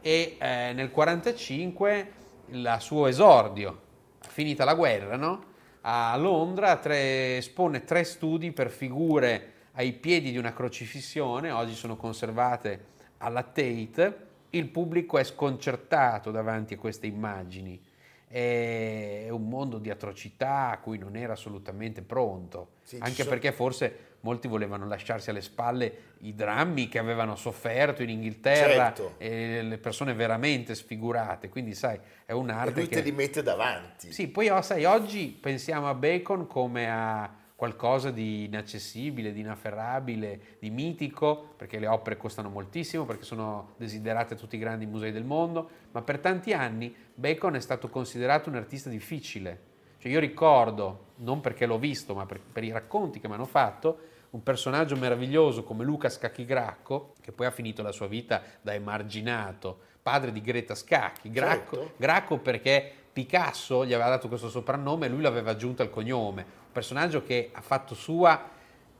e 0.00 0.36
eh, 0.38 0.46
nel 0.74 0.90
1945 0.92 2.12
il 2.48 2.76
suo 2.80 3.06
esordio, 3.06 3.80
finita 4.20 4.64
la 4.64 4.74
guerra, 4.74 5.16
no? 5.16 5.54
a 5.88 6.16
Londra 6.16 6.76
tre- 6.76 7.38
espone 7.38 7.84
tre 7.84 8.04
studi 8.04 8.52
per 8.52 8.70
figure 8.70 9.52
ai 9.72 9.92
piedi 9.92 10.30
di 10.30 10.38
una 10.38 10.52
crocifissione, 10.52 11.50
oggi 11.50 11.74
sono 11.74 11.96
conservate 11.96 12.84
alla 13.18 13.42
Tate. 13.42 14.24
Il 14.50 14.68
pubblico 14.68 15.16
è 15.18 15.24
sconcertato 15.24 16.30
davanti 16.30 16.74
a 16.74 16.78
queste 16.78 17.06
immagini. 17.06 17.80
È 18.28 19.28
un 19.30 19.48
mondo 19.48 19.78
di 19.78 19.90
atrocità 19.90 20.70
a 20.70 20.78
cui 20.78 20.98
non 20.98 21.14
era 21.16 21.34
assolutamente 21.34 22.02
pronto, 22.02 22.70
Sì, 22.82 22.96
anche 23.00 23.22
sono- 23.22 23.30
perché 23.30 23.52
forse 23.52 24.05
molti 24.20 24.48
volevano 24.48 24.86
lasciarsi 24.86 25.30
alle 25.30 25.40
spalle 25.40 26.14
i 26.20 26.34
drammi 26.34 26.88
che 26.88 26.98
avevano 26.98 27.36
sofferto 27.36 28.02
in 28.02 28.10
Inghilterra 28.10 28.92
Certo. 28.92 29.14
e 29.18 29.62
le 29.62 29.78
persone 29.78 30.14
veramente 30.14 30.74
sfigurate. 30.74 31.48
Quindi, 31.48 31.74
sai, 31.74 31.98
è 32.24 32.32
E 32.32 32.34
un'arte 32.34 32.72
lui 32.72 32.88
che... 32.88 32.96
te 32.96 33.02
li 33.02 33.12
mette 33.12 33.42
davanti. 33.42 34.12
Sì, 34.12 34.28
poi 34.28 34.48
oh, 34.48 34.62
sai, 34.62 34.84
oggi 34.84 35.28
pensiamo 35.28 35.88
a 35.88 35.94
Bacon 35.94 36.46
come 36.46 36.90
a 36.90 37.44
qualcosa 37.56 38.10
di 38.10 38.44
inaccessibile, 38.44 39.32
di 39.32 39.40
inafferrabile, 39.40 40.40
di 40.58 40.68
mitico, 40.70 41.54
perché 41.56 41.78
le 41.78 41.86
opere 41.86 42.18
costano 42.18 42.50
moltissimo, 42.50 43.06
perché 43.06 43.24
sono 43.24 43.74
desiderate 43.78 44.34
a 44.34 44.36
tutti 44.36 44.56
i 44.56 44.58
grandi 44.58 44.84
musei 44.84 45.10
del 45.10 45.24
mondo, 45.24 45.68
ma 45.92 46.02
per 46.02 46.18
tanti 46.18 46.52
anni 46.52 46.94
Bacon 47.14 47.56
è 47.56 47.60
stato 47.60 47.88
considerato 47.88 48.50
un 48.50 48.56
artista 48.56 48.90
difficile. 48.90 49.74
Cioè 50.06 50.14
io 50.14 50.20
ricordo, 50.20 51.06
non 51.16 51.40
perché 51.40 51.66
l'ho 51.66 51.80
visto, 51.80 52.14
ma 52.14 52.26
per, 52.26 52.38
per 52.38 52.62
i 52.62 52.70
racconti 52.70 53.18
che 53.18 53.26
mi 53.26 53.34
hanno 53.34 53.44
fatto, 53.44 53.98
un 54.30 54.42
personaggio 54.44 54.94
meraviglioso 54.94 55.64
come 55.64 55.82
Luca 55.82 56.08
Scacchi 56.08 56.44
Gracco, 56.44 57.14
che 57.20 57.32
poi 57.32 57.46
ha 57.46 57.50
finito 57.50 57.82
la 57.82 57.90
sua 57.90 58.06
vita 58.06 58.40
da 58.60 58.72
emarginato, 58.72 59.76
padre 60.00 60.30
di 60.30 60.40
Greta 60.40 60.76
Scacchi. 60.76 61.28
Gracco, 61.28 61.76
Certo. 61.76 61.92
Gracco 61.96 62.38
perché 62.38 62.92
Picasso 63.12 63.84
gli 63.84 63.92
aveva 63.92 64.10
dato 64.10 64.28
questo 64.28 64.48
soprannome 64.48 65.06
e 65.06 65.08
lui 65.08 65.22
l'aveva 65.22 65.50
aggiunto 65.50 65.82
al 65.82 65.90
cognome. 65.90 66.42
Un 66.42 66.72
personaggio 66.72 67.24
che 67.24 67.50
ha 67.52 67.60
fatto 67.60 67.96
sua 67.96 68.48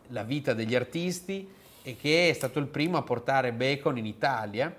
la 0.08 0.24
vita 0.24 0.54
degli 0.54 0.74
artisti 0.74 1.48
e 1.82 1.96
che 1.96 2.30
è 2.30 2.32
stato 2.32 2.58
il 2.58 2.66
primo 2.66 2.96
a 2.96 3.02
portare 3.02 3.52
Bacon 3.52 3.96
in 3.96 4.06
Italia, 4.06 4.74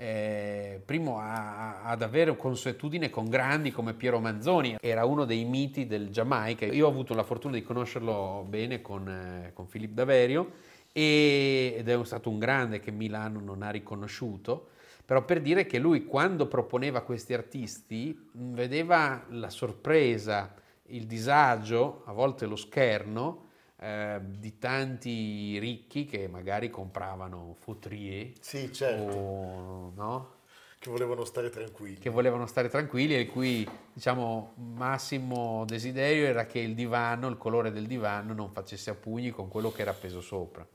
eh, 0.00 0.80
primo 0.84 1.18
a- 1.18 1.82
a- 1.82 1.82
ad 1.90 2.02
avere 2.02 2.36
consuetudine 2.36 3.10
con 3.10 3.28
grandi 3.28 3.72
come 3.72 3.94
Piero 3.94 4.20
Manzoni, 4.20 4.76
era 4.80 5.04
uno 5.04 5.24
dei 5.24 5.44
miti 5.44 5.88
del 5.88 6.10
Giamaica. 6.10 6.66
Io 6.66 6.86
ho 6.86 6.90
avuto 6.90 7.14
la 7.14 7.24
fortuna 7.24 7.54
di 7.54 7.62
conoscerlo 7.62 8.46
bene 8.48 8.80
con, 8.80 9.08
eh, 9.08 9.50
con 9.52 9.66
Filippo 9.66 9.94
Daverio 9.94 10.52
e- 10.92 11.74
ed 11.76 11.88
è 11.88 12.04
stato 12.04 12.30
un 12.30 12.38
grande 12.38 12.78
che 12.78 12.92
Milano 12.92 13.40
non 13.40 13.62
ha 13.62 13.70
riconosciuto. 13.70 14.68
Però 15.04 15.24
per 15.24 15.40
dire 15.40 15.66
che 15.66 15.78
lui 15.78 16.04
quando 16.04 16.46
proponeva 16.46 17.00
questi 17.00 17.34
artisti 17.34 18.28
vedeva 18.34 19.24
la 19.30 19.50
sorpresa, 19.50 20.54
il 20.90 21.06
disagio, 21.06 22.02
a 22.04 22.12
volte 22.12 22.46
lo 22.46 22.56
scherno 22.56 23.46
eh, 23.80 24.20
di 24.22 24.58
tanti 24.58 25.58
ricchi 25.58 26.04
che 26.04 26.26
magari 26.28 26.70
compravano 26.70 27.54
Fautrier 27.58 28.32
Sì, 28.40 28.72
certo, 28.72 29.12
o 29.12 29.92
no? 29.94 30.36
che 30.80 30.90
volevano 30.90 31.24
stare 31.24 31.50
tranquilli. 31.50 31.98
che 31.98 32.08
volevano 32.10 32.46
stare 32.46 32.68
tranquilli 32.68 33.14
e 33.14 33.20
il 33.20 33.28
cui 33.28 33.68
diciamo, 33.92 34.52
massimo 34.56 35.64
desiderio 35.64 36.26
era 36.26 36.46
che 36.46 36.60
il 36.60 36.74
divano, 36.74 37.28
il 37.28 37.36
colore 37.36 37.72
del 37.72 37.86
divano 37.86 38.32
non 38.32 38.52
facesse 38.52 38.90
a 38.90 38.94
pugni 38.94 39.30
con 39.30 39.48
quello 39.48 39.72
che 39.72 39.82
era 39.82 39.90
appeso 39.90 40.20
sopra. 40.20 40.66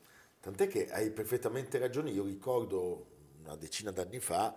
Tant'è 0.41 0.67
che 0.67 0.89
hai 0.91 1.09
perfettamente 1.11 1.77
ragione, 1.77 2.09
io 2.09 2.25
ricordo 2.25 3.07
una 3.43 3.55
decina 3.55 3.91
d'anni 3.91 4.19
fa 4.19 4.53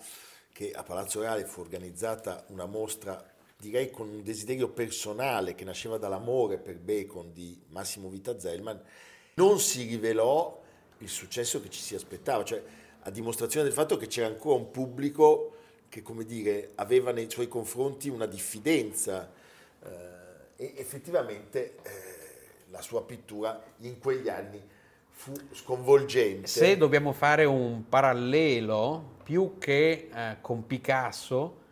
che 0.53 0.73
a 0.73 0.83
Palazzo 0.83 1.21
Reale 1.21 1.45
fu 1.45 1.61
organizzata 1.61 2.45
una 2.49 2.67
mostra, 2.67 3.25
direi 3.57 3.91
con 3.91 4.09
un 4.09 4.23
desiderio 4.23 4.69
personale 4.69 5.55
che 5.55 5.65
nasceva 5.65 5.97
dall'amore 5.97 6.59
per 6.59 6.79
Bacon 6.79 7.33
di 7.33 7.59
Massimo 7.69 8.09
Vita 8.09 8.39
Zellman, 8.39 8.81
non 9.35 9.59
si 9.59 9.85
rivelò 9.85 10.63
il 10.99 11.09
successo 11.09 11.61
che 11.61 11.71
ci 11.71 11.81
si 11.81 11.95
aspettava, 11.95 12.45
cioè 12.45 12.63
a 13.01 13.11
dimostrazione 13.11 13.65
del 13.65 13.75
fatto 13.75 13.97
che 13.97 14.07
c'era 14.07 14.27
ancora 14.27 14.57
un 14.57 14.71
pubblico 14.71 15.55
che, 15.89 16.03
come 16.03 16.25
dire, 16.25 16.73
aveva 16.75 17.13
nei 17.13 17.31
suoi 17.31 17.49
confronti 17.49 18.09
una 18.09 18.27
diffidenza 18.27 19.31
eh, 19.83 19.89
e 20.57 20.75
effettivamente 20.77 21.77
eh, 21.83 21.91
la 22.71 22.83
sua 22.83 23.05
pittura 23.05 23.63
in 23.79 23.99
quegli 23.99 24.29
anni 24.29 24.61
fu 25.11 25.33
sconvolgente. 25.53 26.47
Se 26.47 26.77
dobbiamo 26.77 27.13
fare 27.13 27.45
un 27.45 27.89
parallelo 27.89 29.15
più 29.23 29.57
che 29.59 30.09
eh, 30.13 30.37
con 30.41 30.67
Picasso, 30.67 31.65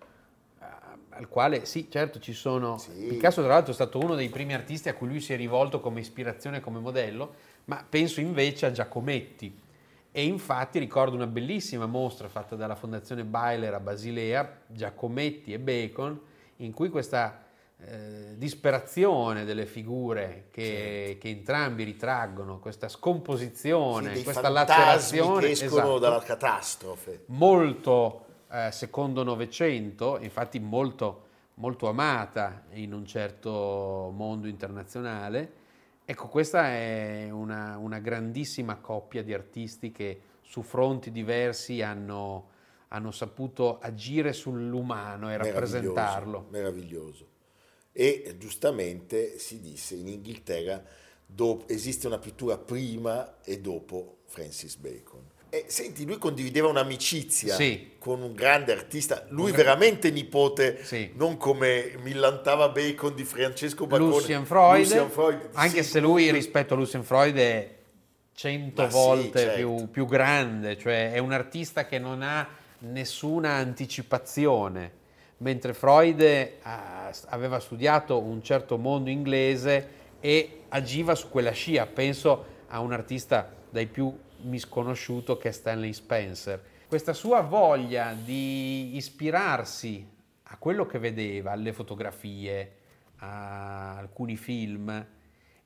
al 1.16 1.28
quale 1.28 1.64
sì, 1.64 1.88
certo 1.90 2.18
ci 2.18 2.32
sono. 2.32 2.78
Sì. 2.78 2.90
Picasso, 3.08 3.42
tra 3.42 3.52
l'altro, 3.52 3.72
è 3.72 3.74
stato 3.74 3.98
uno 3.98 4.14
dei 4.14 4.28
primi 4.28 4.54
artisti 4.54 4.88
a 4.88 4.94
cui 4.94 5.08
lui 5.08 5.20
si 5.20 5.32
è 5.32 5.36
rivolto 5.36 5.80
come 5.80 6.00
ispirazione, 6.00 6.60
come 6.60 6.78
modello, 6.78 7.34
ma 7.66 7.84
penso 7.88 8.20
invece 8.20 8.66
a 8.66 8.70
Giacometti. 8.72 9.62
E 10.12 10.24
infatti 10.24 10.78
ricordo 10.78 11.16
una 11.16 11.26
bellissima 11.26 11.86
mostra 11.86 12.28
fatta 12.28 12.54
dalla 12.54 12.76
Fondazione 12.76 13.24
Byler 13.24 13.74
a 13.74 13.80
Basilea, 13.80 14.60
Giacometti 14.66 15.52
e 15.52 15.58
Bacon, 15.58 16.20
in 16.58 16.72
cui 16.72 16.88
questa 16.88 17.42
eh, 17.80 18.36
disperazione 18.36 19.44
delle 19.44 19.66
figure 19.66 20.46
che, 20.52 21.18
che 21.20 21.28
entrambi 21.28 21.82
ritraggono, 21.82 22.60
questa 22.60 22.88
Sì, 22.88 22.94
scomposizione, 22.94 24.12
dei 24.12 24.22
questa 24.22 24.48
lacerazione 24.48 25.46
che 25.46 25.50
escono 25.50 25.80
esatto, 25.80 25.98
dalla 25.98 26.20
catastrofe. 26.20 27.24
molto 27.26 28.23
eh, 28.54 28.70
secondo 28.70 29.24
Novecento, 29.24 30.18
infatti 30.20 30.60
molto, 30.60 31.26
molto 31.54 31.88
amata 31.88 32.64
in 32.72 32.92
un 32.92 33.04
certo 33.04 34.12
mondo 34.14 34.46
internazionale. 34.46 35.62
Ecco, 36.04 36.28
questa 36.28 36.68
è 36.68 37.30
una, 37.30 37.76
una 37.78 37.98
grandissima 37.98 38.76
coppia 38.76 39.22
di 39.24 39.34
artisti 39.34 39.90
che 39.90 40.20
su 40.42 40.62
fronti 40.62 41.10
diversi 41.10 41.82
hanno, 41.82 42.50
hanno 42.88 43.10
saputo 43.10 43.78
agire 43.80 44.32
sull'umano 44.32 45.32
e 45.32 45.36
rappresentarlo. 45.36 46.46
Meraviglioso. 46.50 47.28
E 47.90 48.22
eh, 48.24 48.36
giustamente 48.38 49.38
si 49.38 49.60
disse 49.60 49.94
in 49.96 50.08
Inghilterra 50.08 50.82
dopo- 51.26 51.66
esiste 51.68 52.06
una 52.06 52.18
pittura 52.18 52.58
prima 52.58 53.40
e 53.42 53.60
dopo 53.60 54.18
Francis 54.26 54.76
Bacon. 54.76 55.32
E 55.54 55.66
senti, 55.68 56.04
lui 56.04 56.18
condivideva 56.18 56.66
un'amicizia 56.66 57.54
Sì. 57.54 57.92
con 58.00 58.20
un 58.22 58.34
grande 58.34 58.72
artista, 58.72 59.24
lui 59.28 59.52
veramente 59.52 60.10
nipote, 60.10 60.80
Sì. 60.82 61.12
non 61.14 61.36
come 61.36 61.92
millantava 62.02 62.70
Bacon 62.70 63.14
di 63.14 63.22
Francesco 63.22 63.86
Bacone. 63.86 64.10
Lucien 64.10 64.44
Freud, 64.46 64.80
Lucien 64.80 65.10
Freud, 65.10 65.50
anche 65.52 65.84
sì, 65.84 65.90
se 65.90 66.00
lui 66.00 66.32
rispetto 66.32 66.74
a 66.74 66.76
Lucien 66.76 67.04
Freud 67.04 67.36
è 67.36 67.72
cento 68.34 68.88
volte 68.88 69.38
certo. 69.38 69.54
più, 69.54 69.90
più 69.90 70.06
grande, 70.06 70.76
cioè 70.76 71.12
è 71.12 71.18
un 71.18 71.30
artista 71.30 71.86
che 71.86 72.00
non 72.00 72.22
ha 72.22 72.48
nessuna 72.78 73.50
anticipazione, 73.52 74.90
mentre 75.36 75.72
Freud 75.72 76.50
ah, 76.62 77.12
aveva 77.26 77.60
studiato 77.60 78.18
un 78.18 78.42
certo 78.42 78.76
mondo 78.76 79.08
inglese 79.08 79.88
e 80.18 80.62
agiva 80.70 81.14
su 81.14 81.28
quella 81.28 81.52
scia. 81.52 81.86
Penso 81.86 82.44
a 82.66 82.80
un 82.80 82.92
artista 82.92 83.48
dai 83.70 83.86
più 83.86 84.12
misconosciuto 84.44 85.36
che 85.36 85.48
è 85.48 85.52
Stanley 85.52 85.92
Spencer. 85.92 86.62
Questa 86.86 87.12
sua 87.12 87.40
voglia 87.40 88.14
di 88.14 88.96
ispirarsi 88.96 90.06
a 90.44 90.56
quello 90.58 90.86
che 90.86 90.98
vedeva, 90.98 91.52
alle 91.52 91.72
fotografie, 91.72 92.72
a 93.18 93.96
alcuni 93.96 94.36
film 94.36 95.06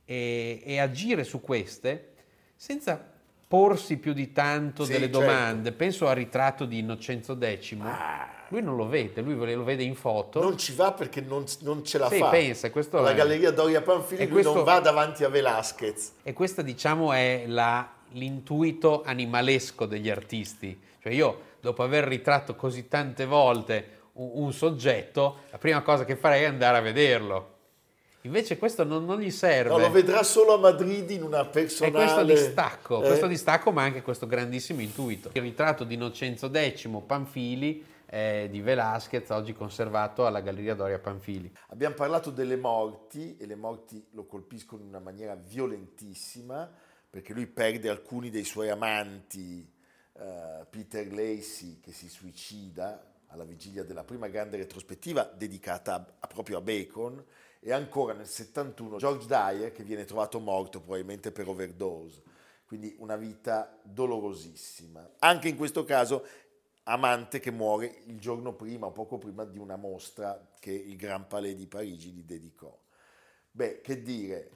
e, 0.04 0.62
e 0.64 0.78
agire 0.78 1.24
su 1.24 1.40
queste 1.40 2.12
senza 2.56 3.16
porsi 3.48 3.96
più 3.98 4.12
di 4.12 4.32
tanto 4.32 4.84
Sì, 4.84 4.92
delle 4.92 5.04
certo. 5.06 5.20
domande. 5.20 5.72
Penso 5.72 6.06
al 6.08 6.14
ritratto 6.16 6.64
di 6.66 6.78
Innocenzo 6.78 7.36
X. 7.38 7.76
Lui 8.50 8.62
non 8.62 8.76
lo 8.76 8.86
vede, 8.88 9.20
lui 9.20 9.34
lo 9.54 9.64
vede 9.64 9.82
in 9.82 9.94
foto. 9.94 10.40
Ah. 10.40 10.44
Non 10.44 10.56
ci 10.56 10.74
va 10.74 10.92
perché 10.92 11.20
non, 11.20 11.44
non 11.60 11.84
ce 11.84 11.98
la 11.98 12.08
Sì, 12.08 12.18
fa. 12.18 12.28
pensa, 12.30 12.70
questo 12.70 12.98
Alla 12.98 13.10
è- 13.10 13.14
Galleria 13.14 13.50
Doria 13.50 13.82
Panfili 13.82 14.26
questo- 14.28 14.54
non 14.54 14.64
va 14.64 14.80
davanti 14.80 15.24
a 15.24 15.28
Velázquez. 15.28 16.12
E 16.22 16.32
questo 16.32 16.62
diciamo 16.62 17.12
è 17.12 17.44
la- 17.46 17.96
l'intuito 18.12 19.02
animalesco 19.04 19.86
degli 19.86 20.10
artisti. 20.10 20.80
Cioè 21.00 21.12
io, 21.12 21.40
dopo 21.60 21.82
aver 21.82 22.04
ritratto 22.04 22.54
così 22.54 22.88
tante 22.88 23.26
volte 23.26 24.00
un, 24.14 24.30
un 24.34 24.52
soggetto, 24.52 25.40
la 25.50 25.58
prima 25.58 25.82
cosa 25.82 26.04
che 26.04 26.16
farei 26.16 26.42
è 26.42 26.46
andare 26.46 26.76
a 26.76 26.80
vederlo. 26.80 27.56
Invece 28.22 28.58
questo 28.58 28.82
non, 28.84 29.04
non 29.04 29.20
gli 29.20 29.30
serve. 29.30 29.70
No, 29.70 29.78
lo 29.78 29.90
vedrà 29.90 30.22
solo 30.22 30.54
a 30.54 30.58
Madrid 30.58 31.08
in 31.10 31.22
una 31.22 31.44
personale... 31.44 32.04
questo 32.04 32.24
distacco, 32.24 33.02
Eh, 33.02 33.06
questo 33.06 33.26
distacco, 33.28 33.70
ma 33.70 33.82
anche 33.82 34.02
questo 34.02 34.26
grandissimo 34.26 34.80
intuito. 34.80 35.30
Il 35.32 35.42
ritratto 35.42 35.84
di 35.84 35.94
Innocenzo 35.94 36.50
X, 36.52 36.88
Panfili, 37.06 37.86
eh, 38.10 38.48
di 38.50 38.60
Velázquez, 38.60 39.30
oggi 39.30 39.52
conservato 39.52 40.26
alla 40.26 40.40
Galleria 40.40 40.74
Doria 40.74 40.98
Panfili. 40.98 41.50
Abbiamo 41.68 41.94
parlato 41.94 42.30
delle 42.30 42.56
morti 42.56 43.36
e 43.38 43.46
le 43.46 43.54
morti 43.54 44.04
lo 44.12 44.26
colpiscono 44.26 44.82
in 44.82 44.88
una 44.88 45.00
maniera 45.00 45.34
violentissima 45.36 46.68
perché 47.10 47.32
lui 47.32 47.46
perde 47.46 47.88
alcuni 47.88 48.30
dei 48.30 48.44
suoi 48.44 48.68
amanti, 48.68 49.66
eh, 50.14 50.66
Peter 50.68 51.10
Lacey 51.12 51.80
che 51.80 51.92
si 51.92 52.08
suicida 52.08 53.14
alla 53.28 53.44
vigilia 53.44 53.84
della 53.84 54.04
prima 54.04 54.28
grande 54.28 54.56
retrospettiva 54.56 55.24
dedicata 55.24 55.94
a- 55.94 56.14
a- 56.20 56.26
proprio 56.26 56.58
a 56.58 56.60
Bacon 56.60 57.22
e 57.60 57.72
ancora 57.72 58.14
nel 58.14 58.26
71 58.26 58.98
George 58.98 59.26
Dyer 59.26 59.72
che 59.72 59.82
viene 59.82 60.04
trovato 60.04 60.38
morto 60.38 60.80
probabilmente 60.80 61.30
per 61.32 61.48
overdose. 61.48 62.22
Quindi 62.66 62.94
una 62.98 63.16
vita 63.16 63.78
dolorosissima. 63.82 65.14
Anche 65.20 65.48
in 65.48 65.56
questo 65.56 65.84
caso 65.84 66.26
amante 66.84 67.38
che 67.40 67.50
muore 67.50 68.02
il 68.06 68.18
giorno 68.18 68.54
prima 68.54 68.86
o 68.86 68.92
poco 68.92 69.18
prima 69.18 69.44
di 69.44 69.58
una 69.58 69.76
mostra 69.76 70.48
che 70.58 70.72
il 70.72 70.96
Gran 70.96 71.26
Palais 71.26 71.54
di 71.54 71.66
Parigi 71.66 72.10
gli 72.10 72.22
dedicò. 72.22 72.76
Beh, 73.50 73.80
che 73.80 74.02
dire, 74.02 74.50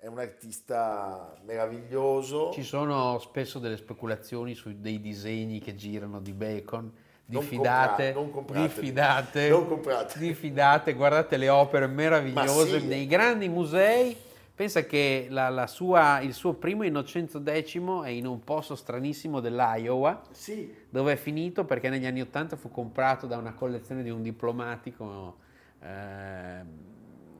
è 0.00 0.06
un 0.06 0.18
artista 0.18 1.34
meraviglioso. 1.44 2.50
Ci 2.52 2.62
sono 2.62 3.18
spesso 3.18 3.58
delle 3.58 3.76
speculazioni 3.76 4.54
su 4.54 4.72
dei 4.80 4.98
disegni 4.98 5.58
che 5.58 5.74
girano 5.74 6.20
di 6.20 6.32
Bacon. 6.32 6.90
Non 7.26 7.40
Diffidate, 7.42 8.12
compra- 8.14 8.54
non 8.58 8.66
diffidate, 8.66 9.48
Non 9.50 9.68
comprateli. 9.68 10.26
diffidate, 10.26 10.94
guardate 10.94 11.36
le 11.36 11.48
opere 11.50 11.86
meravigliose 11.86 12.80
sì. 12.80 12.86
nei 12.86 13.06
grandi 13.06 13.48
musei. 13.48 14.16
Pensa 14.54 14.84
che 14.84 15.26
la- 15.30 15.48
la 15.50 15.66
sua- 15.66 16.20
il 16.20 16.32
suo 16.34 16.54
primo 16.54 16.82
Innocenzo 16.82 17.40
X 17.44 17.78
è 18.02 18.08
in 18.08 18.26
un 18.26 18.42
posto 18.42 18.74
stranissimo 18.74 19.40
dell'Iowa, 19.40 20.20
Sì, 20.32 20.74
dove 20.88 21.12
è 21.12 21.16
finito 21.16 21.64
perché 21.64 21.88
negli 21.90 22.04
anni 22.06 22.20
Ottanta 22.22 22.56
fu 22.56 22.70
comprato 22.70 23.26
da 23.26 23.36
una 23.36 23.52
collezione 23.54 24.02
di 24.02 24.10
un 24.10 24.22
diplomatico 24.22 25.36
ehm, 25.82 26.66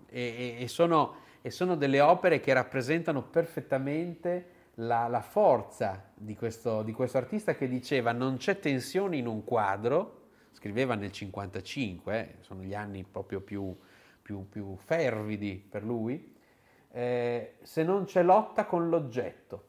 e, 0.09 0.21
e- 0.21 0.63
e 0.63 0.69
sono, 0.69 1.15
e 1.43 1.51
sono 1.51 1.75
delle 1.75 2.01
opere 2.01 2.41
che 2.41 2.53
rappresentano 2.53 3.23
perfettamente 3.23 4.59
la, 4.75 5.09
la 5.09 5.23
forza 5.23 6.11
di 6.15 6.35
questo, 6.35 6.83
di 6.83 6.93
questo 6.93 7.19
artista 7.19 7.55
che 7.55 7.69
diceva 7.69 8.13
non 8.13 8.37
c'è 8.37 8.59
tensione 8.59 9.17
in 9.17 9.27
un 9.27 9.45
quadro, 9.45 10.29
scriveva 10.53 10.95
nel 10.95 11.13
55, 11.13 12.19
eh, 12.19 12.35
sono 12.41 12.63
gli 12.63 12.75
anni 12.75 13.05
proprio 13.05 13.41
più, 13.41 13.75
più- 14.21 14.49
più 14.49 14.77
fervidi 14.77 15.57
per 15.57 15.83
lui, 15.83 16.35
eh, 16.93 17.55
se 17.63 17.83
non 17.83 18.05
c'è 18.05 18.23
lotta 18.23 18.67
con 18.67 18.89
l'oggetto. 18.89 19.69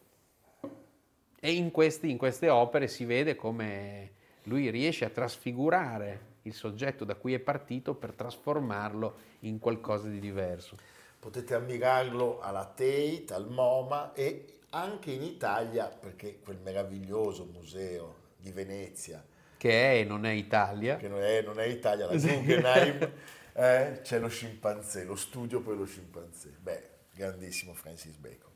E 1.39 1.53
in, 1.53 1.71
questi- 1.71 2.09
in 2.09 2.17
queste 2.17 2.49
opere 2.49 2.87
si 2.87 3.05
vede 3.05 3.35
come 3.35 4.11
lui 4.43 4.69
riesce 4.69 5.05
a 5.05 5.09
trasfigurare 5.09 6.29
il 6.43 6.53
soggetto 6.53 7.05
da 7.05 7.15
cui 7.15 7.33
è 7.33 7.39
partito 7.39 7.93
per 7.93 8.13
trasformarlo 8.13 9.15
in 9.41 9.59
qualcosa 9.59 10.07
di 10.07 10.19
diverso. 10.19 10.77
Potete 11.21 11.53
ammirarlo 11.53 12.41
alla 12.41 12.65
Tate, 12.65 13.27
al 13.29 13.47
MoMA 13.47 14.13
e 14.13 14.61
anche 14.71 15.11
in 15.11 15.21
Italia 15.21 15.85
perché 15.85 16.39
quel 16.39 16.57
meraviglioso 16.63 17.45
museo 17.45 18.15
di 18.37 18.51
Venezia 18.51 19.23
Che 19.55 19.69
è 19.69 19.99
e 19.99 20.03
non 20.03 20.25
è 20.25 20.31
Italia. 20.31 20.97
che 20.97 21.07
non 21.07 21.21
è, 21.21 21.43
non 21.43 21.59
è 21.59 21.65
Italia, 21.65 22.07
la 22.07 22.13
Guggenheim, 22.13 23.11
eh, 23.53 23.99
c'è 24.01 24.17
lo 24.17 24.29
scimpanzé, 24.29 25.03
lo 25.03 25.15
studio 25.15 25.61
per 25.61 25.77
lo 25.77 25.85
scimpanzé. 25.85 26.55
Beh, 26.59 26.89
grandissimo 27.13 27.75
Francis 27.75 28.15
Bacon. 28.15 28.49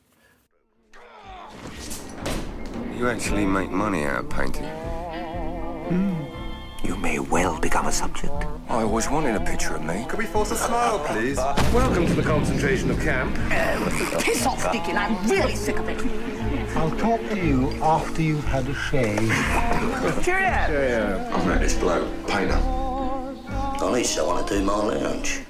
You 2.96 3.08
actually 3.08 3.46
make 3.46 3.70
money 3.70 4.06
out 4.08 4.24
of 4.24 4.34
painting. 4.34 4.66
You 6.86 6.96
may 6.96 7.18
well 7.18 7.60
become 7.60 7.88
a 7.88 7.92
subject. 7.92 8.46
I 8.70 8.84
always 8.84 9.10
wanted 9.10 9.36
a 9.36 9.40
picture 9.40 9.76
of 9.76 9.84
me. 9.84 10.06
Could 10.08 10.20
we 10.20 10.26
force 10.26 10.52
a 10.52 10.56
smile, 10.56 11.00
please? 11.00 11.38
Welcome 11.74 12.06
to 12.06 12.14
the 12.14 12.22
concentration 12.22 12.92
of 12.92 13.00
camp. 13.00 13.36
Piss 14.22 14.46
off, 14.46 14.64
Dickin. 14.66 14.96
I'm 14.96 15.28
really 15.28 15.56
sick 15.56 15.80
of 15.80 15.90
it. 15.90 16.00
I'll 16.78 16.96
talk 16.98 17.20
to 17.30 17.36
you 17.36 17.72
after 17.82 18.22
you've 18.22 18.46
had 18.46 18.68
a 18.68 18.76
shave. 18.76 19.18
Cheerio. 20.24 21.28
I've 21.34 21.48
met 21.48 21.62
this 21.62 21.74
bloke, 21.74 22.08
Painter. 22.28 22.60
Golly, 23.80 24.04
so 24.04 24.30
I 24.30 24.34
want 24.36 24.48
to 24.48 24.60
do 24.60 24.64
my 24.64 24.76
lounge. 24.76 25.42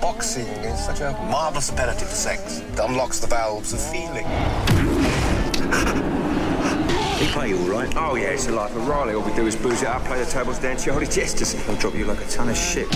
Boxing 0.00 0.46
is 0.46 0.84
such 0.84 1.02
a 1.02 1.12
marvelous 1.30 1.70
imperative 1.70 2.08
to 2.08 2.14
sex. 2.14 2.58
It 2.58 2.80
unlocks 2.80 3.20
the 3.20 3.28
valves 3.28 3.72
of 3.72 3.80
feeling. 3.80 4.26
He 7.34 7.40
play 7.40 7.48
you 7.48 7.58
all 7.58 7.80
right? 7.80 7.92
Oh, 7.96 8.14
yeah, 8.14 8.28
it's 8.28 8.46
the 8.46 8.52
life 8.52 8.76
of 8.76 8.86
Riley. 8.86 9.14
All 9.14 9.22
we 9.22 9.34
do 9.34 9.44
is 9.44 9.56
booze 9.56 9.82
it 9.82 9.88
up, 9.88 10.04
play 10.04 10.22
the 10.22 10.30
tables 10.30 10.60
dance, 10.60 10.84
to 10.84 10.90
Charlie 10.90 11.06
Jesters. 11.06 11.68
I'll 11.68 11.74
drop 11.74 11.96
you 11.96 12.04
like 12.04 12.20
a 12.20 12.28
ton 12.28 12.48
of 12.48 12.56
shit. 12.56 12.92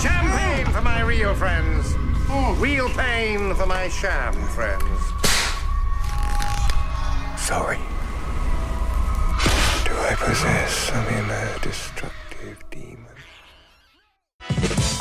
Champagne 0.00 0.66
for 0.66 0.82
my 0.82 1.00
real 1.00 1.34
friends. 1.34 1.92
Hmm. 2.28 2.60
Real 2.60 2.88
pain 2.90 3.52
for 3.56 3.66
my 3.66 3.88
sham 3.88 4.34
friends. 4.34 4.86
Sorry. 7.36 7.78
Do 9.84 9.98
I 9.98 10.14
possess 10.16 10.72
some 10.72 11.08
inner 11.08 11.58
destructive 11.60 12.12
demon? 12.12 12.21